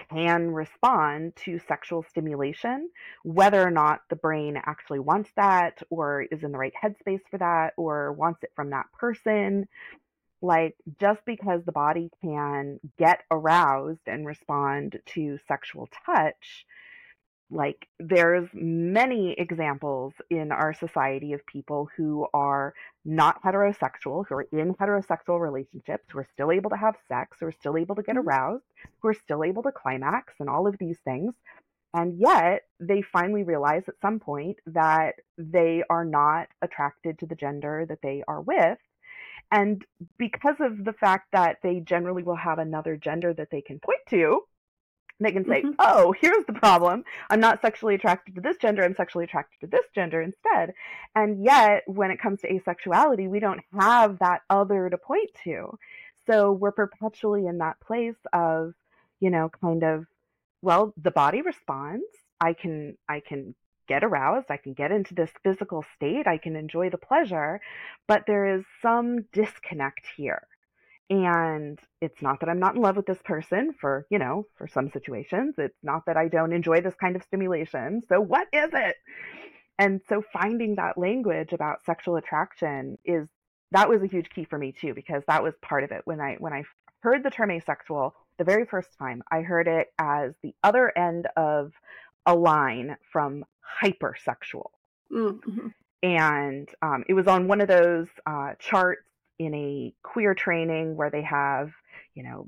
[0.10, 2.90] can respond to sexual stimulation,
[3.24, 7.38] whether or not the brain actually wants that or is in the right headspace for
[7.38, 9.68] that or wants it from that person.
[10.42, 16.66] Like, just because the body can get aroused and respond to sexual touch
[17.52, 22.74] like there's many examples in our society of people who are
[23.04, 27.46] not heterosexual who are in heterosexual relationships who are still able to have sex who
[27.46, 28.28] are still able to get mm-hmm.
[28.28, 28.64] aroused
[29.00, 31.34] who are still able to climax and all of these things
[31.94, 37.36] and yet they finally realize at some point that they are not attracted to the
[37.36, 38.78] gender that they are with
[39.52, 39.84] and
[40.18, 44.00] because of the fact that they generally will have another gender that they can point
[44.10, 44.42] to
[45.26, 45.76] they can say, mm-hmm.
[45.80, 47.04] oh, here's the problem.
[47.30, 48.84] I'm not sexually attracted to this gender.
[48.84, 50.74] I'm sexually attracted to this gender instead.
[51.16, 55.78] And yet, when it comes to asexuality, we don't have that other to point to.
[56.28, 58.74] So we're perpetually in that place of,
[59.20, 60.06] you know, kind of,
[60.62, 62.06] well, the body responds.
[62.40, 63.56] I can, I can
[63.88, 64.50] get aroused.
[64.50, 66.28] I can get into this physical state.
[66.28, 67.60] I can enjoy the pleasure,
[68.08, 70.48] but there is some disconnect here
[71.12, 74.66] and it's not that I'm not in love with this person for, you know, for
[74.66, 75.56] some situations.
[75.58, 78.02] It's not that I don't enjoy this kind of stimulation.
[78.08, 78.96] So what is it?
[79.78, 83.28] And so finding that language about sexual attraction is
[83.72, 86.22] that was a huge key for me too because that was part of it when
[86.22, 86.64] I when I
[87.02, 91.28] heard the term asexual the very first time I heard it as the other end
[91.36, 91.74] of
[92.26, 93.44] a line from
[93.84, 94.70] hypersexual.
[95.12, 95.68] Mm-hmm.
[96.04, 99.02] And um, it was on one of those uh, charts
[99.46, 101.72] in a queer training where they have,
[102.14, 102.48] you know,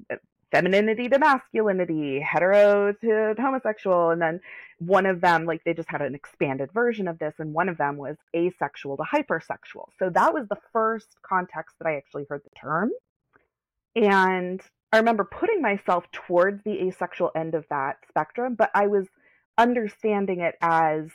[0.52, 4.40] femininity to masculinity, hetero to homosexual, and then
[4.78, 7.78] one of them, like they just had an expanded version of this, and one of
[7.78, 9.88] them was asexual to hypersexual.
[9.98, 12.92] So that was the first context that I actually heard the term.
[13.96, 19.08] And I remember putting myself towards the asexual end of that spectrum, but I was
[19.58, 21.10] understanding it as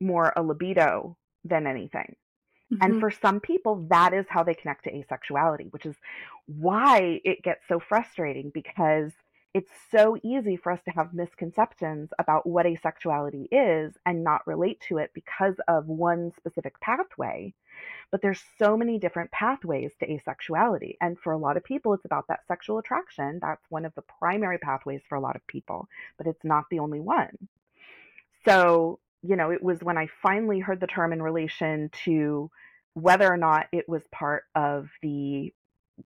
[0.00, 2.16] more a libido than anything.
[2.72, 2.82] Mm-hmm.
[2.82, 5.96] And for some people, that is how they connect to asexuality, which is
[6.46, 9.12] why it gets so frustrating because
[9.54, 14.80] it's so easy for us to have misconceptions about what asexuality is and not relate
[14.88, 17.54] to it because of one specific pathway.
[18.10, 20.96] But there's so many different pathways to asexuality.
[21.00, 23.38] And for a lot of people, it's about that sexual attraction.
[23.40, 25.88] That's one of the primary pathways for a lot of people,
[26.18, 27.48] but it's not the only one.
[28.44, 32.50] So you know, it was when I finally heard the term in relation to
[32.92, 35.52] whether or not it was part of the,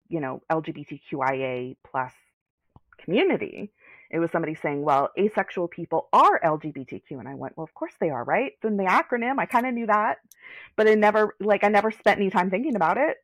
[0.09, 2.12] you know, LGBTQIA plus
[2.99, 3.73] community.
[4.11, 7.12] It was somebody saying, well, asexual people are LGBTQ.
[7.12, 8.53] And I went, well, of course they are, right?
[8.62, 9.39] In the acronym.
[9.39, 10.19] I kind of knew that,
[10.77, 13.17] but I never, like, I never spent any time thinking about it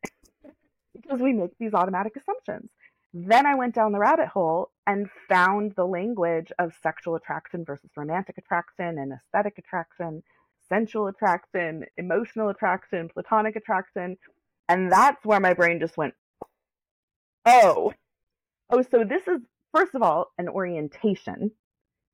[0.93, 2.69] because we make these automatic assumptions.
[3.13, 7.89] Then I went down the rabbit hole and found the language of sexual attraction versus
[7.95, 10.23] romantic attraction and aesthetic attraction,
[10.67, 14.17] sensual attraction, emotional attraction, platonic attraction.
[14.67, 16.13] And that's where my brain just went,
[17.45, 17.93] oh,
[18.69, 19.39] oh, so this is,
[19.73, 21.51] first of all, an orientation.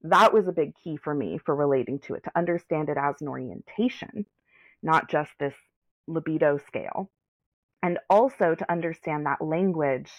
[0.03, 3.15] That was a big key for me for relating to it, to understand it as
[3.21, 4.25] an orientation,
[4.81, 5.55] not just this
[6.07, 7.09] libido scale.
[7.81, 10.11] And also to understand that language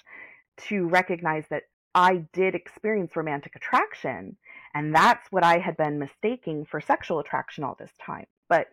[0.68, 1.64] to recognize that
[1.94, 4.36] I did experience romantic attraction.
[4.74, 8.26] And that's what I had been mistaking for sexual attraction all this time.
[8.48, 8.68] But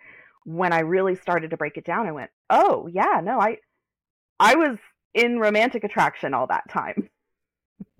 [0.45, 3.57] when I really started to break it down, I went, "Oh, yeah, no, I
[4.39, 4.77] I was
[5.13, 7.09] in romantic attraction all that time."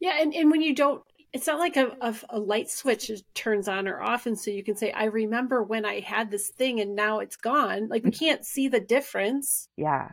[0.00, 1.02] yeah, and and when you don't
[1.32, 4.64] it's not like a, a, a, light switch turns on or off and so you
[4.64, 8.10] can say i remember when i had this thing and now it's gone like we
[8.10, 8.18] mm.
[8.18, 10.08] can't see the difference yeah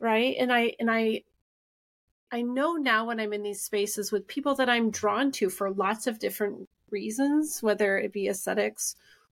[0.00, 1.22] right and i and i
[2.34, 5.70] i know now when i'm in these spaces with people that i'm drawn to for
[5.70, 8.96] lots of different reasons whether it be aesthetics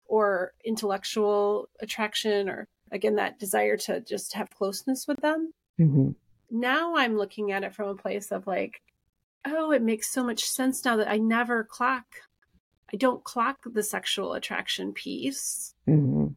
[0.07, 6.09] or intellectual attraction or again that desire to just have closeness with them mm-hmm.
[6.49, 8.81] now i'm looking at it from a place of like
[9.45, 12.05] oh, it makes so much sense now that I never clock.
[12.91, 15.73] I don't clock the sexual attraction piece.
[15.87, 16.27] Mm-hmm.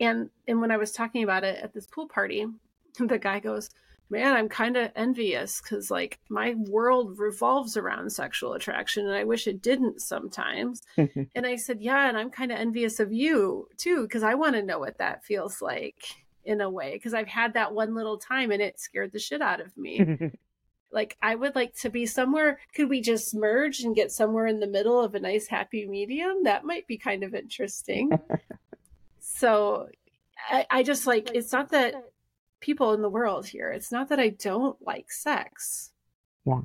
[0.00, 2.46] And and when I was talking about it at this pool party,
[2.98, 3.70] the guy goes,
[4.12, 9.24] "Man, I'm kind of envious because like my world revolves around sexual attraction, and I
[9.24, 11.22] wish it didn't sometimes." Mm-hmm.
[11.34, 14.54] and I said, "Yeah, and I'm kind of envious of you too because I want
[14.54, 16.04] to know what that feels like."
[16.44, 19.40] in a way because I've had that one little time and it scared the shit
[19.40, 20.18] out of me.
[20.92, 24.60] like i would like to be somewhere could we just merge and get somewhere in
[24.60, 28.10] the middle of a nice happy medium that might be kind of interesting
[29.18, 29.88] so
[30.50, 31.94] I, I just like it's not that
[32.62, 33.70] people in the world here.
[33.70, 35.92] It's not that i don't like sex.
[36.46, 36.62] Yeah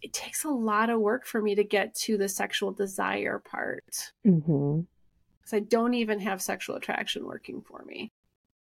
[0.00, 4.12] it takes a lot of work for me to get to the sexual desire part.
[4.22, 5.56] Because mm-hmm.
[5.56, 8.12] i don't even have sexual attraction working for me.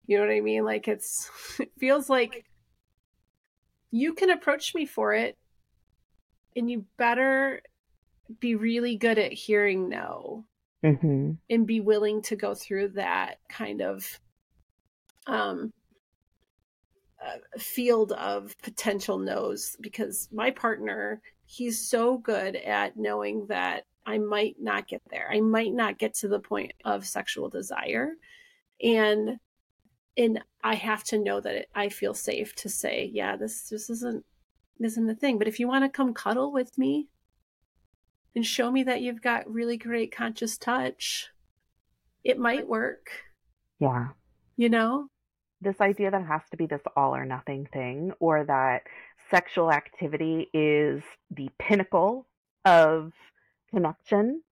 [0.06, 0.64] You know what i mean?
[0.64, 1.30] Like it's
[1.60, 2.44] it feels like
[3.90, 5.36] you can approach me for it
[6.54, 7.60] and you better
[8.40, 10.44] be really good at hearing no
[10.84, 11.32] mm-hmm.
[11.48, 14.18] and be willing to go through that kind of
[15.28, 15.72] um
[17.26, 24.18] uh, field of potential no's because my partner he's so good at knowing that I
[24.18, 25.28] might not get there.
[25.32, 28.12] I might not get to the point of sexual desire.
[28.82, 29.38] And
[30.18, 33.90] and I have to know that it, I feel safe to say, yeah, this this
[33.90, 34.24] isn't
[34.78, 35.38] this isn't the thing.
[35.38, 37.08] But if you want to come cuddle with me
[38.34, 41.30] and show me that you've got really great conscious touch,
[42.22, 43.08] it might work.
[43.78, 44.08] Yeah.
[44.56, 45.08] You know?
[45.60, 48.82] This idea that it has to be this all or nothing thing, or that
[49.30, 52.26] sexual activity is the pinnacle
[52.64, 53.12] of
[53.70, 54.42] connection.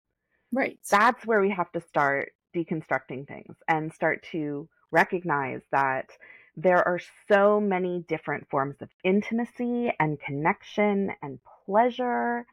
[0.52, 0.78] Right.
[0.90, 6.10] That's where we have to start deconstructing things and start to recognize that
[6.56, 12.46] there are so many different forms of intimacy and connection and pleasure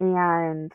[0.00, 0.72] and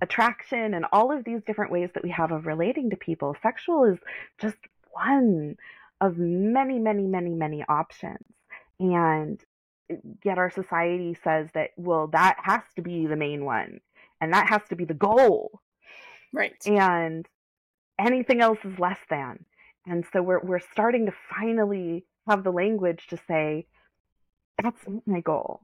[0.00, 3.34] attraction and all of these different ways that we have of relating to people.
[3.42, 3.98] Sexual is
[4.40, 4.56] just
[4.92, 5.56] one
[6.00, 8.24] of many, many, many, many options.
[8.80, 9.42] And
[10.24, 13.80] yet our society says that, well, that has to be the main one
[14.20, 15.60] and that has to be the goal.
[16.32, 16.54] Right.
[16.66, 17.26] And
[17.98, 19.44] anything else is less than.
[19.86, 23.66] And so we're we're starting to finally have the language to say,
[24.62, 25.62] that's my goal.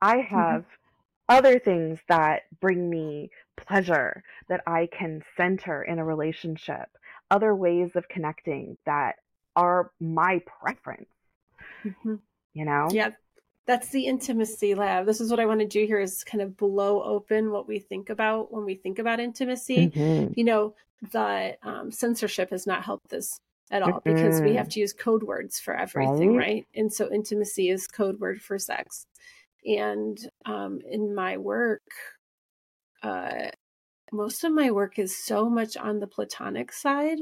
[0.00, 0.34] I mm-hmm.
[0.34, 1.36] have mm-hmm.
[1.36, 6.88] other things that bring me pleasure that I can center in a relationship,
[7.30, 9.16] other ways of connecting that
[9.56, 11.08] are my preference.
[11.84, 12.16] Mm-hmm.
[12.54, 12.88] You know?
[12.90, 13.10] Yeah.
[13.66, 15.06] That's the intimacy lab.
[15.06, 17.78] This is what I want to do here is kind of blow open what we
[17.78, 19.88] think about when we think about intimacy.
[19.88, 20.32] Mm-hmm.
[20.36, 20.74] You know,
[21.12, 23.40] the um, censorship has not helped this
[23.70, 24.14] at all mm-hmm.
[24.14, 26.46] because we have to use code words for everything, right?
[26.46, 26.66] right?
[26.74, 29.06] And so intimacy is code word for sex.
[29.64, 31.82] And um, in my work,
[33.02, 33.48] uh,
[34.12, 37.18] most of my work is so much on the platonic side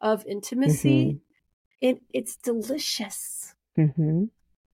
[0.00, 1.20] of intimacy.
[1.80, 3.54] It, it's delicious.
[3.78, 4.24] Mm-hmm.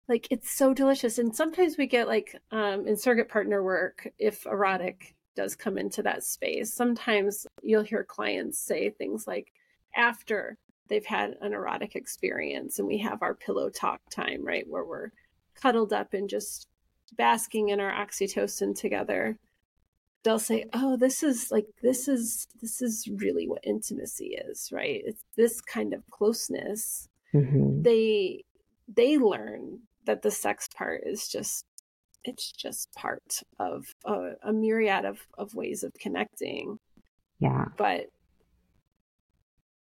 [0.08, 1.18] Like it's so delicious.
[1.18, 6.02] And sometimes we get like um, in surrogate partner work, if erotic does come into
[6.02, 9.52] that space, sometimes you'll hear clients say things like,
[9.96, 10.56] after
[10.88, 14.66] they've had an erotic experience and we have our pillow talk time, right?
[14.68, 15.10] Where we're
[15.54, 16.68] cuddled up and just
[17.16, 19.38] basking in our oxytocin together.
[20.22, 25.02] They'll say, "Oh, this is like this is this is really what intimacy is, right?
[25.04, 27.82] It's this kind of closeness." Mm-hmm.
[27.82, 28.44] They
[28.88, 31.64] they learn that the sex part is just
[32.24, 36.78] it's just part of a, a myriad of, of ways of connecting.
[37.38, 37.66] Yeah.
[37.76, 38.06] But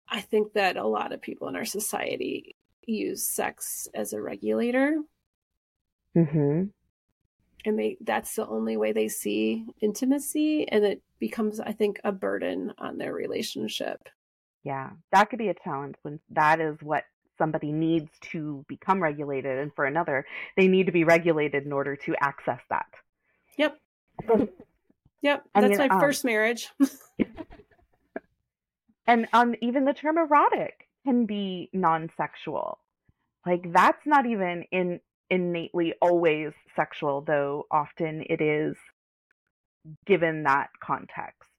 [0.10, 2.56] I think that a lot of people in our society
[2.86, 4.98] use sex as a regulator.
[6.16, 6.66] Mm-hmm.
[7.66, 12.12] And they that's the only way they see intimacy and it becomes I think a
[12.12, 14.10] burden on their relationship.
[14.64, 14.92] Yeah.
[15.12, 17.04] That could be a challenge when that is what
[17.38, 20.26] somebody needs to become regulated and for another
[20.58, 22.88] they need to be regulated in order to access that.
[23.58, 23.78] Yep.
[25.22, 25.44] yep.
[25.56, 26.70] That's my um, first marriage.
[29.06, 32.80] And um, even the term erotic can be non-sexual.
[33.46, 35.02] Like that's not even in
[35.34, 38.78] innately always sexual, though often it is
[40.06, 41.50] given that context.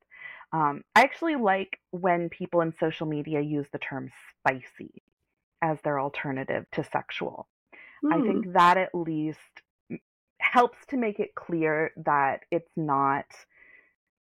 [0.53, 5.03] Um, I actually like when people in social media use the term spicy
[5.61, 7.49] as their alternative to sexual.
[8.05, 8.13] Mm.
[8.13, 8.53] I think hmm.
[8.53, 9.39] that at least
[10.39, 13.25] helps to make it clear that it's not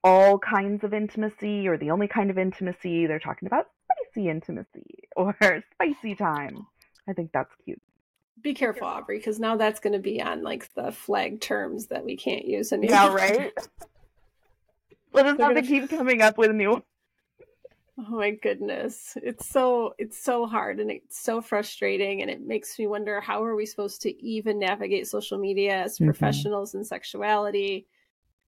[0.03, 3.05] all kinds of intimacy or the only kind of intimacy.
[3.05, 3.67] They're talking about
[4.13, 5.35] spicy intimacy or
[5.73, 6.65] spicy time.
[7.07, 7.81] I think that's cute.
[8.43, 12.03] Be careful, Aubri, because now that's going to be on like the flag terms that
[12.03, 12.95] we can't use anymore.
[12.95, 13.53] Yeah, right.
[15.13, 16.83] We'll just have to keep coming up with new.
[17.97, 19.15] Oh my goodness.
[19.21, 23.43] It's so it's so hard and it's so frustrating and it makes me wonder how
[23.43, 26.05] are we supposed to even navigate social media as mm-hmm.
[26.05, 27.85] professionals in sexuality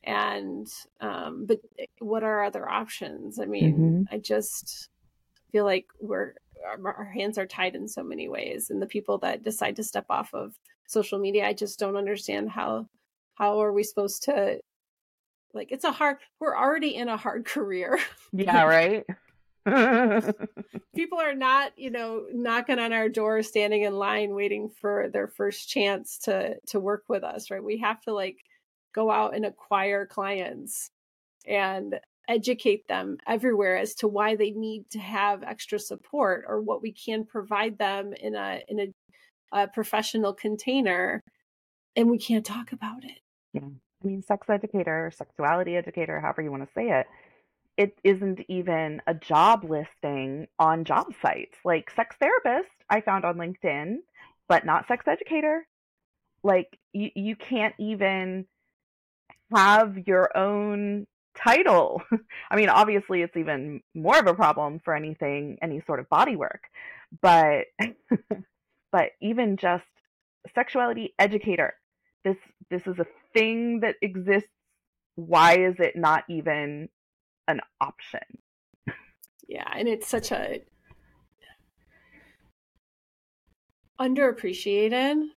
[0.03, 0.67] and
[0.99, 1.59] um but
[1.99, 3.39] what are other options?
[3.39, 4.15] I mean, mm-hmm.
[4.15, 4.89] I just
[5.51, 6.33] feel like we're
[6.65, 9.83] our, our hands are tied in so many ways and the people that decide to
[9.83, 10.53] step off of
[10.87, 12.87] social media, I just don't understand how
[13.35, 14.59] how are we supposed to
[15.53, 17.99] like it's a hard we're already in a hard career.
[18.31, 19.03] Yeah, right.
[20.95, 25.27] people are not you know knocking on our door standing in line waiting for their
[25.27, 28.37] first chance to to work with us right we have to like
[28.93, 30.91] go out and acquire clients
[31.47, 36.81] and educate them everywhere as to why they need to have extra support or what
[36.81, 38.93] we can provide them in a in a,
[39.53, 41.21] a professional container
[41.95, 43.19] and we can't talk about it
[43.53, 47.07] yeah i mean sex educator sexuality educator however you want to say it
[47.77, 51.57] it isn't even a job listing on job sites.
[51.63, 53.97] Like sex therapist, I found on LinkedIn,
[54.47, 55.67] but not sex educator.
[56.43, 58.45] Like you, you can't even
[59.53, 61.05] have your own
[61.35, 62.01] title.
[62.51, 66.35] I mean, obviously it's even more of a problem for anything, any sort of body
[66.35, 66.63] work.
[67.21, 67.65] But
[68.91, 69.83] but even just
[70.53, 71.73] sexuality educator,
[72.23, 72.37] this
[72.69, 74.49] this is a thing that exists.
[75.17, 76.89] Why is it not even
[77.47, 78.21] an option.
[79.47, 80.61] Yeah, and it's such a
[83.99, 85.27] underappreciated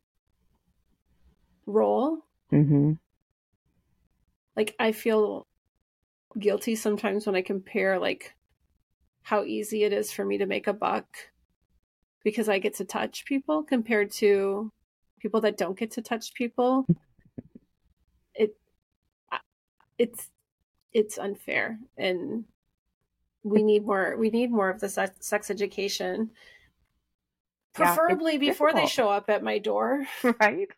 [1.67, 2.19] role.
[2.53, 2.93] Mm-hmm.
[4.57, 5.47] Like I feel
[6.39, 8.34] guilty sometimes when I compare like
[9.22, 11.07] how easy it is for me to make a buck
[12.24, 14.72] because I get to touch people compared to
[15.18, 16.86] people that don't get to touch people.
[18.41, 18.57] It
[19.99, 20.30] it's
[20.93, 22.45] it's unfair and
[23.43, 26.30] we need more we need more of the sex, sex education
[27.72, 28.89] preferably yeah, before difficult.
[28.91, 30.07] they show up at my door
[30.41, 30.68] right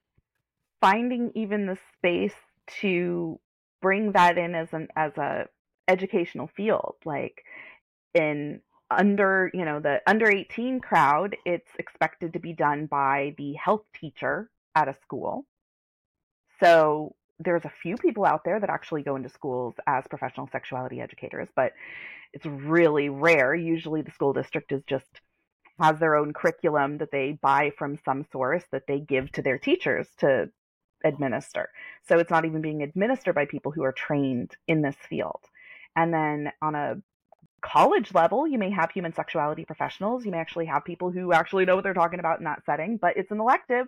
[0.80, 2.32] finding even the space
[2.80, 3.38] to
[3.80, 5.46] bring that in as an as a
[5.88, 7.44] educational field like
[8.14, 8.60] in
[8.90, 13.84] under you know the under 18 crowd it's expected to be done by the health
[13.98, 15.44] teacher at a school
[16.60, 21.00] so there's a few people out there that actually go into schools as professional sexuality
[21.00, 21.72] educators, but
[22.32, 23.54] it's really rare.
[23.54, 25.20] Usually the school district is just
[25.80, 29.58] has their own curriculum that they buy from some source that they give to their
[29.58, 30.50] teachers to
[31.04, 31.68] administer.
[32.08, 35.40] So it's not even being administered by people who are trained in this field.
[35.96, 36.96] And then on a
[37.62, 40.24] college level, you may have human sexuality professionals.
[40.24, 42.96] You may actually have people who actually know what they're talking about in that setting,
[42.96, 43.86] but it's an elective.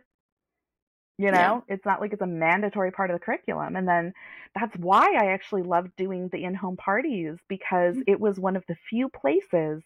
[1.19, 1.75] You know, yeah.
[1.75, 3.77] it's not like it's a mandatory part of the curriculum.
[3.77, 4.13] And then
[4.55, 8.11] that's why I actually loved doing the in home parties because mm-hmm.
[8.11, 9.83] it was one of the few places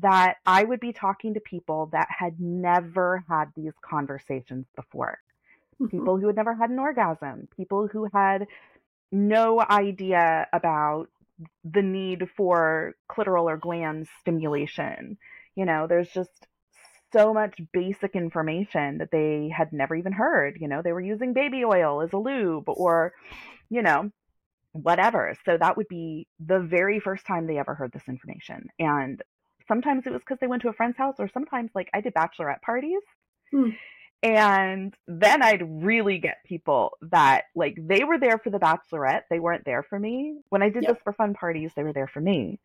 [0.00, 5.18] that I would be talking to people that had never had these conversations before.
[5.80, 5.98] Mm-hmm.
[5.98, 8.46] People who had never had an orgasm, people who had
[9.12, 11.08] no idea about
[11.64, 15.18] the need for clitoral or glans stimulation.
[15.54, 16.30] You know, there's just
[17.12, 20.58] so much basic information that they had never even heard.
[20.60, 23.12] You know, they were using baby oil as a lube or,
[23.70, 24.10] you know,
[24.72, 25.36] whatever.
[25.44, 28.68] So that would be the very first time they ever heard this information.
[28.78, 29.22] And
[29.68, 32.14] sometimes it was because they went to a friend's house, or sometimes like I did
[32.14, 33.02] bachelorette parties.
[33.52, 33.70] Hmm.
[34.26, 39.38] And then I'd really get people that like they were there for the bachelorette, they
[39.38, 40.38] weren't there for me.
[40.48, 40.94] When I did yep.
[40.94, 42.58] this for fun parties, they were there for me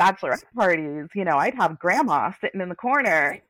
[0.00, 3.40] bachelorette parties, you know, I'd have grandma sitting in the corner.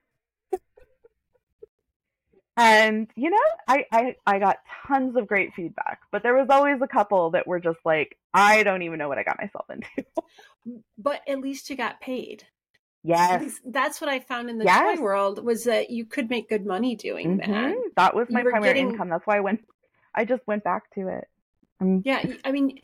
[2.57, 3.37] and, you know,
[3.69, 7.47] I, I I got tons of great feedback, but there was always a couple that
[7.47, 10.85] were just like, I don't even know what I got myself into.
[10.99, 12.45] but at least you got paid.
[13.05, 13.61] Yes.
[13.67, 14.97] That's what I found in the yes.
[14.97, 17.53] toy world was that you could make good money doing mm-hmm.
[17.53, 17.77] that.
[17.97, 18.91] That was my primary getting...
[18.91, 19.11] income.
[19.11, 19.61] That's why I went
[20.15, 21.29] I just went back to it.
[21.81, 22.81] Um, yeah, I mean,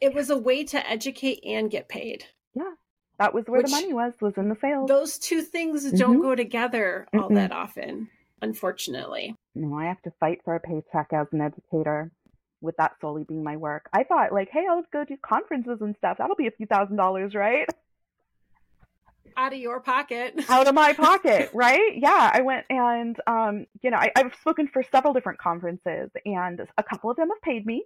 [0.00, 2.24] it was a way to educate and get paid.
[2.54, 2.72] Yeah.
[3.18, 4.88] That was where Which, the money was, was in the sales.
[4.88, 5.96] Those two things mm-hmm.
[5.96, 8.08] don't go together all mm that often,
[8.42, 9.36] unfortunately.
[9.54, 12.10] No, I have to fight for a paycheck as an educator
[12.60, 13.88] with that solely being my work.
[13.92, 16.18] I thought like, hey, I'll go do conferences and stuff.
[16.18, 17.68] That'll be a few thousand dollars, right?
[19.36, 20.34] Out of your pocket.
[20.48, 21.92] Out of my pocket, right?
[21.96, 22.30] Yeah.
[22.32, 26.82] I went and um, you know, I, I've spoken for several different conferences and a
[26.82, 27.84] couple of them have paid me.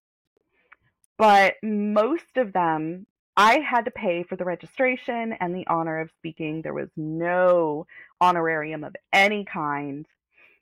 [1.17, 6.11] But most of them I had to pay for the registration and the honor of
[6.19, 6.63] speaking.
[6.63, 7.87] There was no
[8.21, 10.07] honorarium of any kind.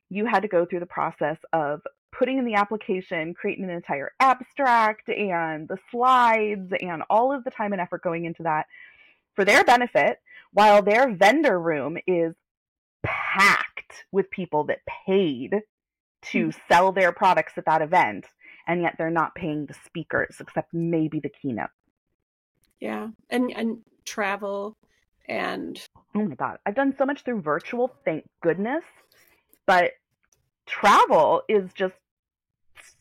[0.08, 4.12] You had to go through the process of putting in the application, creating an entire
[4.20, 8.66] abstract and the slides and all of the time and effort going into that
[9.34, 10.18] for their benefit,
[10.52, 12.34] while their vendor room is
[13.02, 15.60] packed with people that paid
[16.22, 16.58] to mm-hmm.
[16.68, 18.26] sell their products at that event,
[18.66, 21.70] and yet they're not paying the speakers except maybe the keynote.
[22.80, 23.08] Yeah.
[23.30, 24.76] And and travel
[25.28, 25.80] and
[26.14, 26.58] oh my god.
[26.66, 28.84] I've done so much through virtual, thank goodness.
[29.66, 29.92] But
[30.66, 31.94] travel is just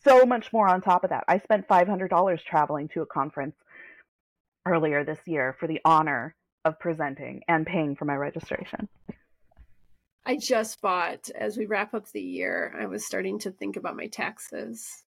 [0.04, 1.24] so much more on top of that.
[1.28, 3.56] I spent $500 traveling to a conference
[4.66, 6.34] earlier this year for the honor
[6.64, 8.88] of presenting and paying for my registration.
[10.24, 13.96] I just bought, as we wrap up the year, I was starting to think about
[13.96, 15.02] my taxes.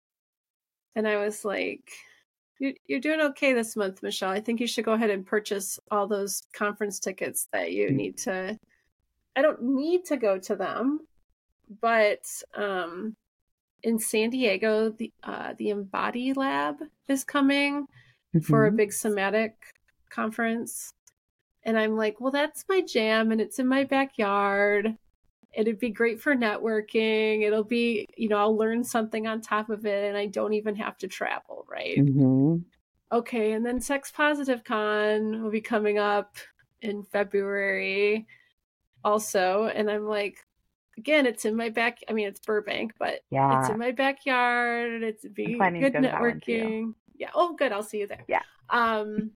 [0.95, 1.91] And I was like,
[2.61, 4.31] you're, you're doing okay this month, Michelle.
[4.31, 7.95] I think you should go ahead and purchase all those conference tickets that you mm.
[7.95, 8.57] need to.
[9.35, 11.01] I don't need to go to them,
[11.81, 12.25] but
[12.55, 13.17] um,
[13.83, 16.77] in San Diego, the uh, the Embody Lab
[17.09, 18.41] is coming mm-hmm.
[18.41, 18.77] for a mm-hmm.
[18.77, 19.55] big somatic
[20.11, 20.93] conference,
[21.65, 24.97] and I'm like, well, that's my jam, and it's in my backyard.
[25.53, 27.43] It'd be great for networking.
[27.43, 30.77] It'll be, you know, I'll learn something on top of it and I don't even
[30.77, 31.99] have to travel, right?
[31.99, 32.59] Mm-hmm.
[33.11, 33.53] Okay.
[33.53, 36.37] And then Sex Positive Con will be coming up
[36.83, 38.29] in February
[39.03, 39.69] also.
[39.75, 40.39] And I'm like,
[40.97, 41.99] again, it's in my back.
[42.09, 43.59] I mean, it's Burbank, but yeah.
[43.59, 44.93] it's in my backyard.
[44.93, 46.95] And it's be good networking.
[47.17, 47.31] Yeah.
[47.35, 47.73] Oh, good.
[47.73, 48.25] I'll see you there.
[48.29, 48.43] Yeah.
[48.69, 49.33] Um,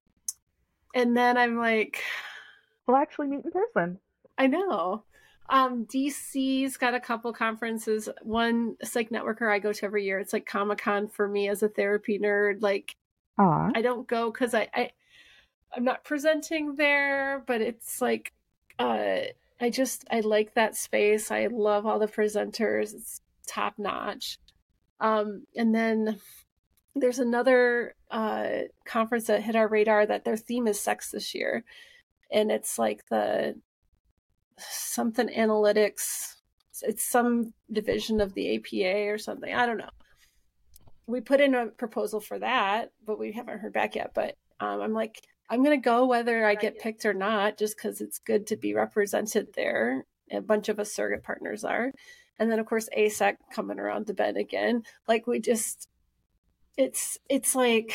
[0.94, 2.02] and then I'm like,
[2.86, 3.98] we'll actually meet in person.
[4.38, 5.04] I know.
[5.50, 8.08] Um, DC's got a couple conferences.
[8.22, 10.18] One Psych Networker I go to every year.
[10.18, 12.62] It's like Comic Con for me as a therapy nerd.
[12.62, 12.96] Like,
[13.38, 13.72] Aww.
[13.74, 14.90] I don't go because I, I
[15.76, 18.32] I'm not presenting there, but it's like
[18.78, 19.18] uh
[19.60, 21.30] I just I like that space.
[21.30, 22.94] I love all the presenters.
[22.94, 24.38] It's top notch.
[25.00, 26.20] Um, and then
[26.94, 28.48] there's another uh,
[28.84, 31.64] conference that hit our radar that their theme is sex this year,
[32.30, 33.56] and it's like the
[34.58, 36.34] something analytics.
[36.82, 39.52] It's some division of the APA or something.
[39.52, 39.90] I don't know.
[41.06, 44.12] We put in a proposal for that, but we haven't heard back yet.
[44.14, 45.20] But um, I'm like,
[45.50, 48.56] I'm going to go whether I get picked or not, just because it's good to
[48.56, 50.06] be represented there.
[50.32, 51.92] A bunch of us surrogate partners are.
[52.38, 54.82] And then, of course, AASECT coming around the bend again.
[55.06, 55.88] Like, we just,
[56.76, 57.94] it's, it's like,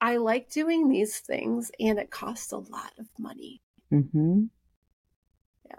[0.00, 3.62] I like doing these things and it costs a lot of money.
[3.92, 4.44] Mm-hmm.
[5.64, 5.78] Yeah.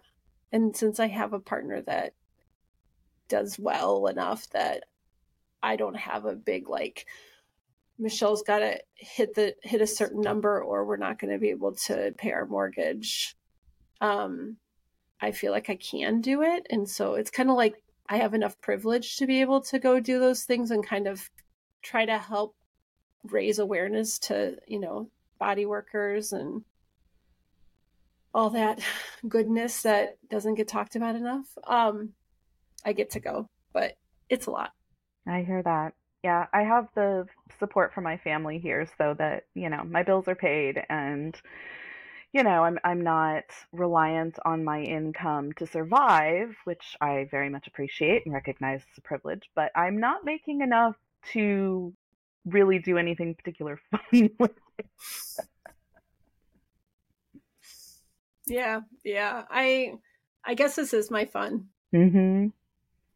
[0.51, 2.13] And since I have a partner that
[3.28, 4.86] does well enough that
[5.61, 7.05] I don't have a big like
[7.99, 11.49] Michelle's got to hit the hit a certain number or we're not going to be
[11.49, 13.36] able to pay our mortgage.
[14.01, 14.57] Um
[15.20, 17.76] I feel like I can do it and so it's kind of like
[18.07, 21.30] I have enough privilege to be able to go do those things and kind of
[21.82, 22.55] try to help
[23.23, 25.09] raise awareness to, you know,
[25.39, 26.63] body workers and
[28.34, 28.80] all that
[29.28, 31.45] goodness that doesn't get talked about enough.
[31.65, 32.13] Um,
[32.86, 33.97] I get to go, but
[34.30, 34.71] it's a lot.
[35.28, 35.93] I hear that.
[36.23, 37.28] Yeah, I have the
[37.59, 41.36] support from my family here so that, you know, my bills are paid and
[42.34, 47.67] you know, I'm I'm not reliant on my income to survive, which I very much
[47.67, 50.95] appreciate and recognize as a privilege, but I'm not making enough
[51.34, 51.93] to
[52.45, 54.86] really do anything particular fun with it.
[58.47, 59.43] Yeah, yeah.
[59.49, 59.93] I
[60.43, 61.67] I guess this is my fun.
[61.93, 62.47] Mm-hmm.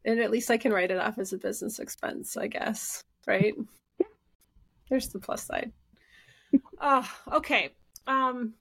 [0.04, 3.02] And at least I can write it off as a business expense, I guess.
[3.26, 3.54] Right?
[4.90, 5.72] There's the plus side.
[6.80, 7.70] Oh, okay.
[8.06, 8.54] Um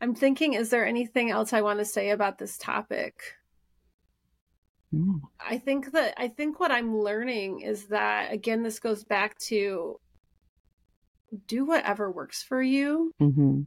[0.00, 3.14] I'm thinking, is there anything else I want to say about this topic?
[4.94, 5.20] Mm.
[5.40, 9.98] I think that I think what I'm learning is that again, this goes back to
[11.46, 13.12] do whatever works for you.
[13.20, 13.62] Mm-hmm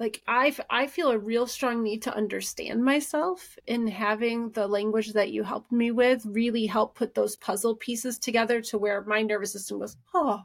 [0.00, 5.12] like I, I feel a real strong need to understand myself and having the language
[5.12, 9.22] that you helped me with really help put those puzzle pieces together to where my
[9.22, 10.40] nervous system goes oh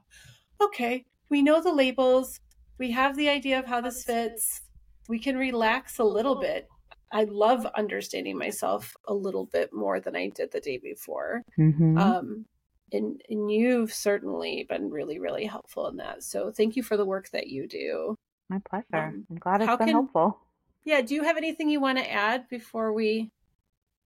[0.61, 2.39] okay we know the labels
[2.77, 4.61] we have the idea of how this fits.
[5.09, 6.67] We can relax a little bit.
[7.11, 11.41] I love understanding myself a little bit more than I did the day before.
[11.57, 11.97] Mm-hmm.
[11.97, 12.45] Um,
[12.91, 16.23] and, and you've certainly been really, really helpful in that.
[16.23, 18.15] So thank you for the work that you do.
[18.49, 18.85] My pleasure.
[18.93, 20.39] Um, I'm glad it's been can- helpful.
[20.83, 21.01] Yeah.
[21.01, 23.31] Do you have anything you want to add before we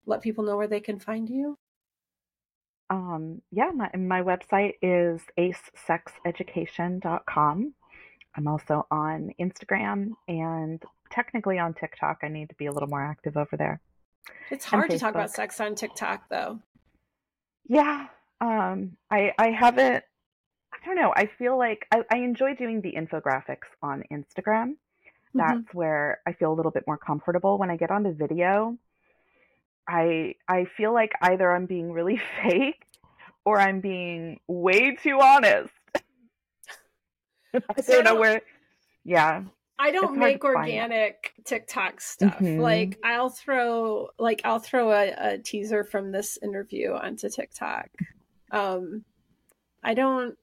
[0.07, 1.57] let people know where they can find you?
[2.91, 7.75] Um, yeah, my, my website is acesexeducation.com.
[8.37, 12.19] I'm also on Instagram and technically on TikTok.
[12.23, 13.81] I need to be a little more active over there.
[14.51, 16.61] It's hard to talk about sex on TikTok, though.
[17.67, 18.07] Yeah,
[18.41, 20.05] um, I I haven't.
[20.73, 21.13] I don't know.
[21.17, 24.75] I feel like I, I enjoy doing the infographics on Instagram.
[25.35, 25.39] Mm-hmm.
[25.39, 27.59] That's where I feel a little bit more comfortable.
[27.59, 28.77] When I get onto video,
[29.89, 32.85] I I feel like either I'm being really fake
[33.45, 35.73] or I'm being way too honest.
[37.55, 38.43] I don't know where.
[39.05, 39.45] Yeah.
[39.85, 42.41] I don't make organic TikTok stuff.
[42.41, 42.57] Mhm.
[42.57, 47.91] Like I'll throw like I'll throw a, a teaser from this interview onto TikTok.
[48.51, 49.05] Um
[49.85, 50.39] I don't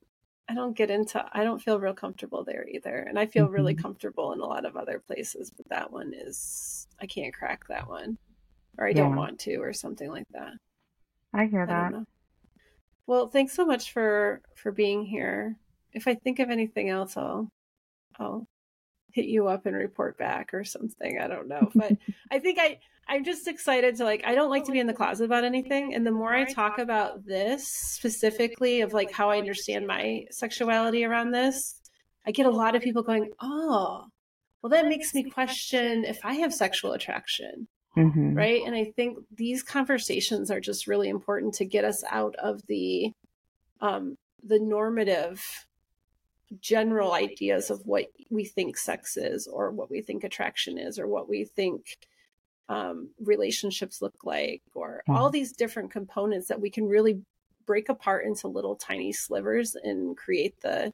[0.50, 2.98] I don't get into I don't feel real comfortable there either.
[2.98, 3.82] And I feel really Mhm.
[3.84, 7.88] comfortable in a lot of other places, but that one is I can't crack that
[7.90, 8.18] one.
[8.78, 10.54] Or I don't want to or something like that.
[11.34, 11.92] I hear I that.
[11.92, 12.06] know.
[13.08, 15.58] Well, thanks so much for for being here.
[15.94, 17.50] If I think of anything else, I'll
[18.20, 18.48] I'll
[19.14, 21.20] hit you up and report back or something.
[21.20, 21.94] I don't know, but
[22.32, 24.94] I think I I'm just excited to like I don't like to be in the
[24.94, 29.38] closet about anything, and the more I talk about this specifically of like how I
[29.38, 31.82] understand my sexuality around this,
[32.26, 34.06] I get a lot of people going, "Oh,
[34.62, 39.18] well, that makes me question if I have sexual attraction." hmm right and i think
[39.36, 43.12] these conversations are just really important to get us out of the
[43.82, 45.44] um the normative
[46.60, 51.08] general ideas of what we think sex is or what we think attraction is or
[51.08, 51.98] what we think
[52.70, 55.16] um relationships look like or Yeah.
[55.16, 57.22] all these different components that we can really
[57.66, 60.94] break apart into little tiny slivers and create the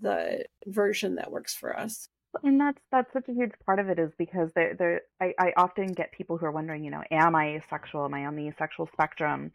[0.00, 2.08] the version that works for us
[2.44, 5.52] And that's that's such a huge part of it is because there there I, I
[5.56, 8.04] often get people who are wondering, you know, am I asexual?
[8.04, 9.50] Am I on the sexual spectrum?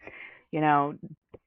[0.52, 0.96] You know,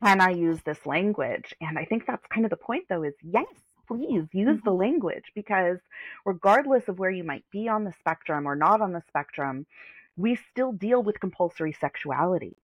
[0.03, 1.55] can I use this language?
[1.61, 3.47] And I think that's kind of the point though, is yes,
[3.87, 4.81] please use the mm-hmm.
[4.81, 5.79] language because
[6.25, 9.67] regardless of where you might be on the spectrum or not on the spectrum,
[10.17, 12.57] we still deal with compulsory sexuality.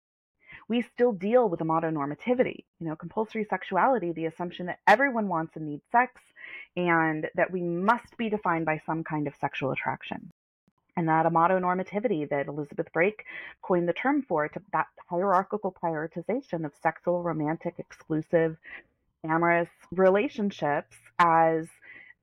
[0.69, 2.65] We still deal with amatonormativity.
[2.81, 6.21] You know, compulsory sexuality, the assumption that everyone wants and needs sex
[6.77, 10.31] and that we must be defined by some kind of sexual attraction.
[10.97, 13.25] And that amatonormativity that Elizabeth Brake
[13.63, 18.57] coined the term for, to that hierarchical prioritization of sexual, romantic, exclusive,
[19.25, 21.67] amorous relationships as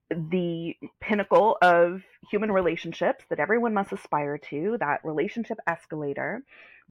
[0.10, 6.44] the pinnacle of human relationships that everyone must aspire to, that relationship escalator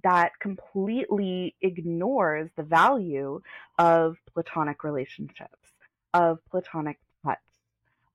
[0.03, 3.41] that completely ignores the value
[3.79, 5.69] of platonic relationships,
[6.15, 6.99] of platonic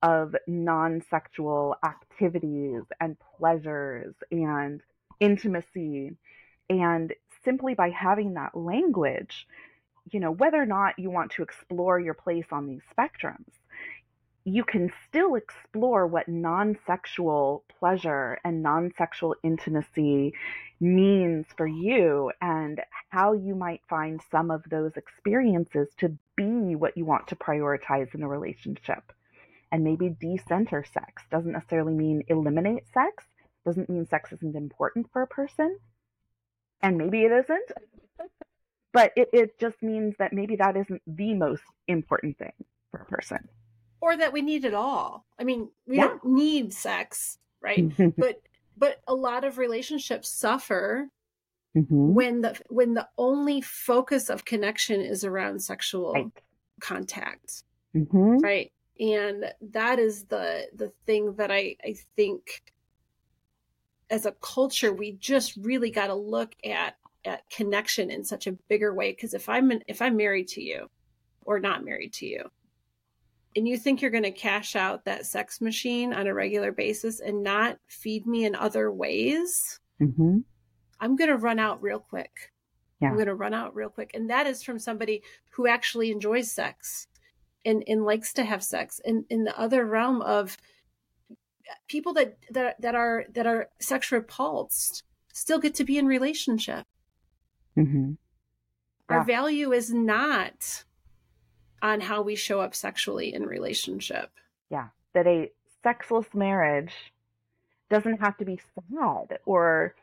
[0.06, 4.80] of non sexual activities and pleasures and
[5.18, 6.12] intimacy.
[6.70, 7.12] And
[7.44, 9.48] simply by having that language,
[10.12, 13.50] you know, whether or not you want to explore your place on these spectrums,
[14.44, 20.34] you can still explore what non sexual pleasure and non sexual intimacy
[20.78, 26.96] means for you and how you might find some of those experiences to be what
[26.96, 29.12] you want to prioritize in a relationship.
[29.76, 33.24] And maybe decenter sex doesn't necessarily mean eliminate sex,
[33.66, 35.78] doesn't mean sex isn't important for a person.
[36.80, 37.72] And maybe it isn't.
[38.94, 42.54] But it, it just means that maybe that isn't the most important thing
[42.90, 43.46] for a person.
[44.00, 45.26] or that we need it all.
[45.38, 46.06] I mean, we Yeah.
[46.06, 47.92] don't need sex, right?
[48.16, 48.40] but
[48.78, 51.10] but a lot of relationships suffer
[51.76, 52.14] Mhm.
[52.14, 56.42] when the when the only focus of connection is around sexual Right.
[56.80, 57.64] contact,
[57.94, 58.40] Mhm.
[58.42, 58.72] right?
[58.98, 62.62] And that is the the thing that I I think
[64.08, 68.52] as a culture we just really got to look at at connection in such a
[68.68, 70.88] bigger way because if I'm if I'm married to you
[71.42, 72.48] or not married to you
[73.56, 77.20] and you think you're going to cash out that sex machine on a regular basis
[77.20, 80.44] and not feed me in other ways, Mhm.
[81.00, 82.52] I'm going to run out real quick.
[83.00, 83.08] Yeah.
[83.08, 84.10] I'm going to run out real quick.
[84.14, 87.08] And that is from somebody who actually enjoys sex
[87.66, 89.00] and, and likes to have sex.
[89.04, 90.56] And in the other realm of
[91.88, 95.02] people that, that, that are, that are sex repulsed
[95.32, 96.86] still get to be in relationship.
[97.76, 98.16] Mhm.
[99.08, 100.84] Our value is not
[101.82, 104.30] on how we show up sexually in relationship.
[104.70, 104.88] Yeah.
[105.12, 105.50] that a
[105.82, 106.92] sexless marriage
[107.88, 109.94] doesn't have to be sad or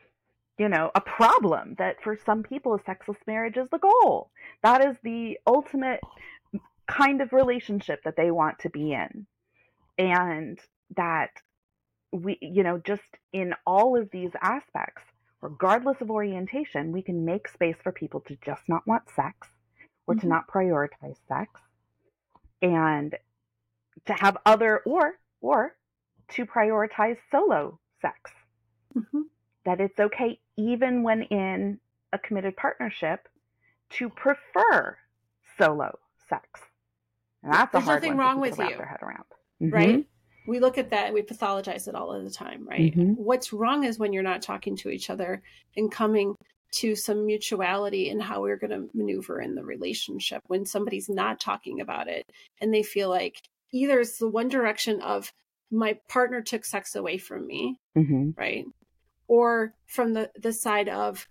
[0.58, 4.30] you know a problem that for some people a sexless marriage is the goal
[4.62, 6.00] that is the ultimate
[6.86, 9.26] kind of relationship that they want to be in
[9.98, 10.58] and
[10.96, 11.30] that
[12.12, 15.02] we you know just in all of these aspects
[15.40, 19.48] regardless of orientation we can make space for people to just not want sex
[20.06, 20.20] or mm-hmm.
[20.20, 21.60] to not prioritize sex
[22.62, 23.14] and
[24.06, 25.74] to have other or or
[26.28, 28.30] to prioritize solo sex
[28.96, 29.22] mm-hmm.
[29.64, 31.78] that it's okay even when in
[32.12, 33.28] a committed partnership
[33.90, 34.96] to prefer
[35.58, 36.60] solo sex
[37.44, 38.68] and that's There's nothing wrong with you.
[38.68, 39.24] Their head around.
[39.62, 39.74] Mm-hmm.
[39.74, 40.06] Right?
[40.48, 42.94] We look at that and we pathologize it all of the time, right?
[42.94, 43.12] Mm-hmm.
[43.12, 45.42] What's wrong is when you're not talking to each other
[45.76, 46.34] and coming
[46.72, 51.38] to some mutuality in how we're going to maneuver in the relationship when somebody's not
[51.38, 52.26] talking about it
[52.60, 53.40] and they feel like
[53.72, 55.32] either it's the one direction of
[55.70, 58.30] my partner took sex away from me, mm-hmm.
[58.36, 58.66] right?
[59.28, 61.26] Or from the, the side of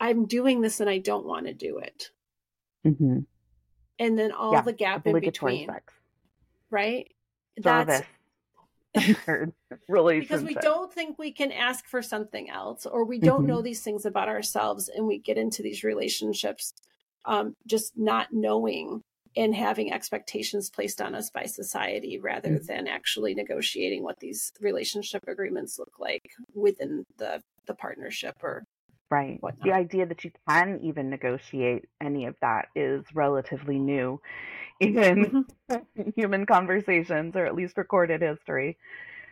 [0.00, 2.10] I'm doing this and I don't want to do it.
[2.86, 3.18] Mm-hmm
[3.98, 5.66] and then all yeah, the gap in between.
[5.66, 5.92] Sex.
[6.70, 7.12] Right?
[7.62, 8.02] Service.
[8.02, 8.06] That's
[9.88, 13.48] really because we don't think we can ask for something else or we don't mm-hmm.
[13.48, 16.72] know these things about ourselves and we get into these relationships
[17.26, 19.02] um, just not knowing
[19.36, 22.66] and having expectations placed on us by society rather mm-hmm.
[22.66, 28.64] than actually negotiating what these relationship agreements look like within the the partnership or
[29.10, 29.38] Right.
[29.40, 29.64] Whatnot.
[29.64, 34.20] The idea that you can even negotiate any of that is relatively new
[34.80, 36.10] in mm-hmm.
[36.16, 38.76] human conversations or at least recorded history.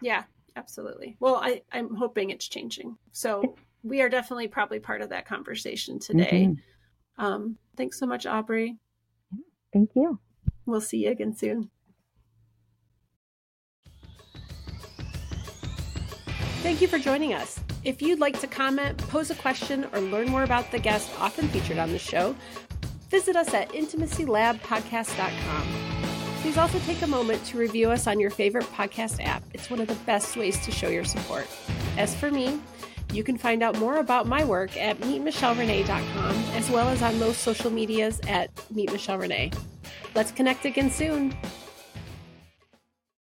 [0.00, 0.22] Yeah,
[0.56, 1.16] absolutely.
[1.18, 2.96] Well, I, I'm hoping it's changing.
[3.12, 6.48] So we are definitely probably part of that conversation today.
[6.48, 7.24] Mm-hmm.
[7.24, 8.78] Um, thanks so much, Aubri.
[9.72, 10.18] Thank you.
[10.66, 11.70] We'll see you again soon.
[16.62, 17.60] Thank you for joining us.
[17.84, 21.48] If you'd like to comment, pose a question, or learn more about the guest often
[21.48, 22.34] featured on the show,
[23.10, 25.66] visit us at intimacylabpodcast.com.
[26.40, 29.42] Please also take a moment to review us on your favorite podcast app.
[29.52, 31.46] It's one of the best ways to show your support.
[31.98, 32.58] As for me,
[33.12, 37.42] you can find out more about my work at meetmichellerenee.com as well as on most
[37.42, 39.54] social medias at meetmichellerenee.
[40.14, 41.36] Let's connect again soon.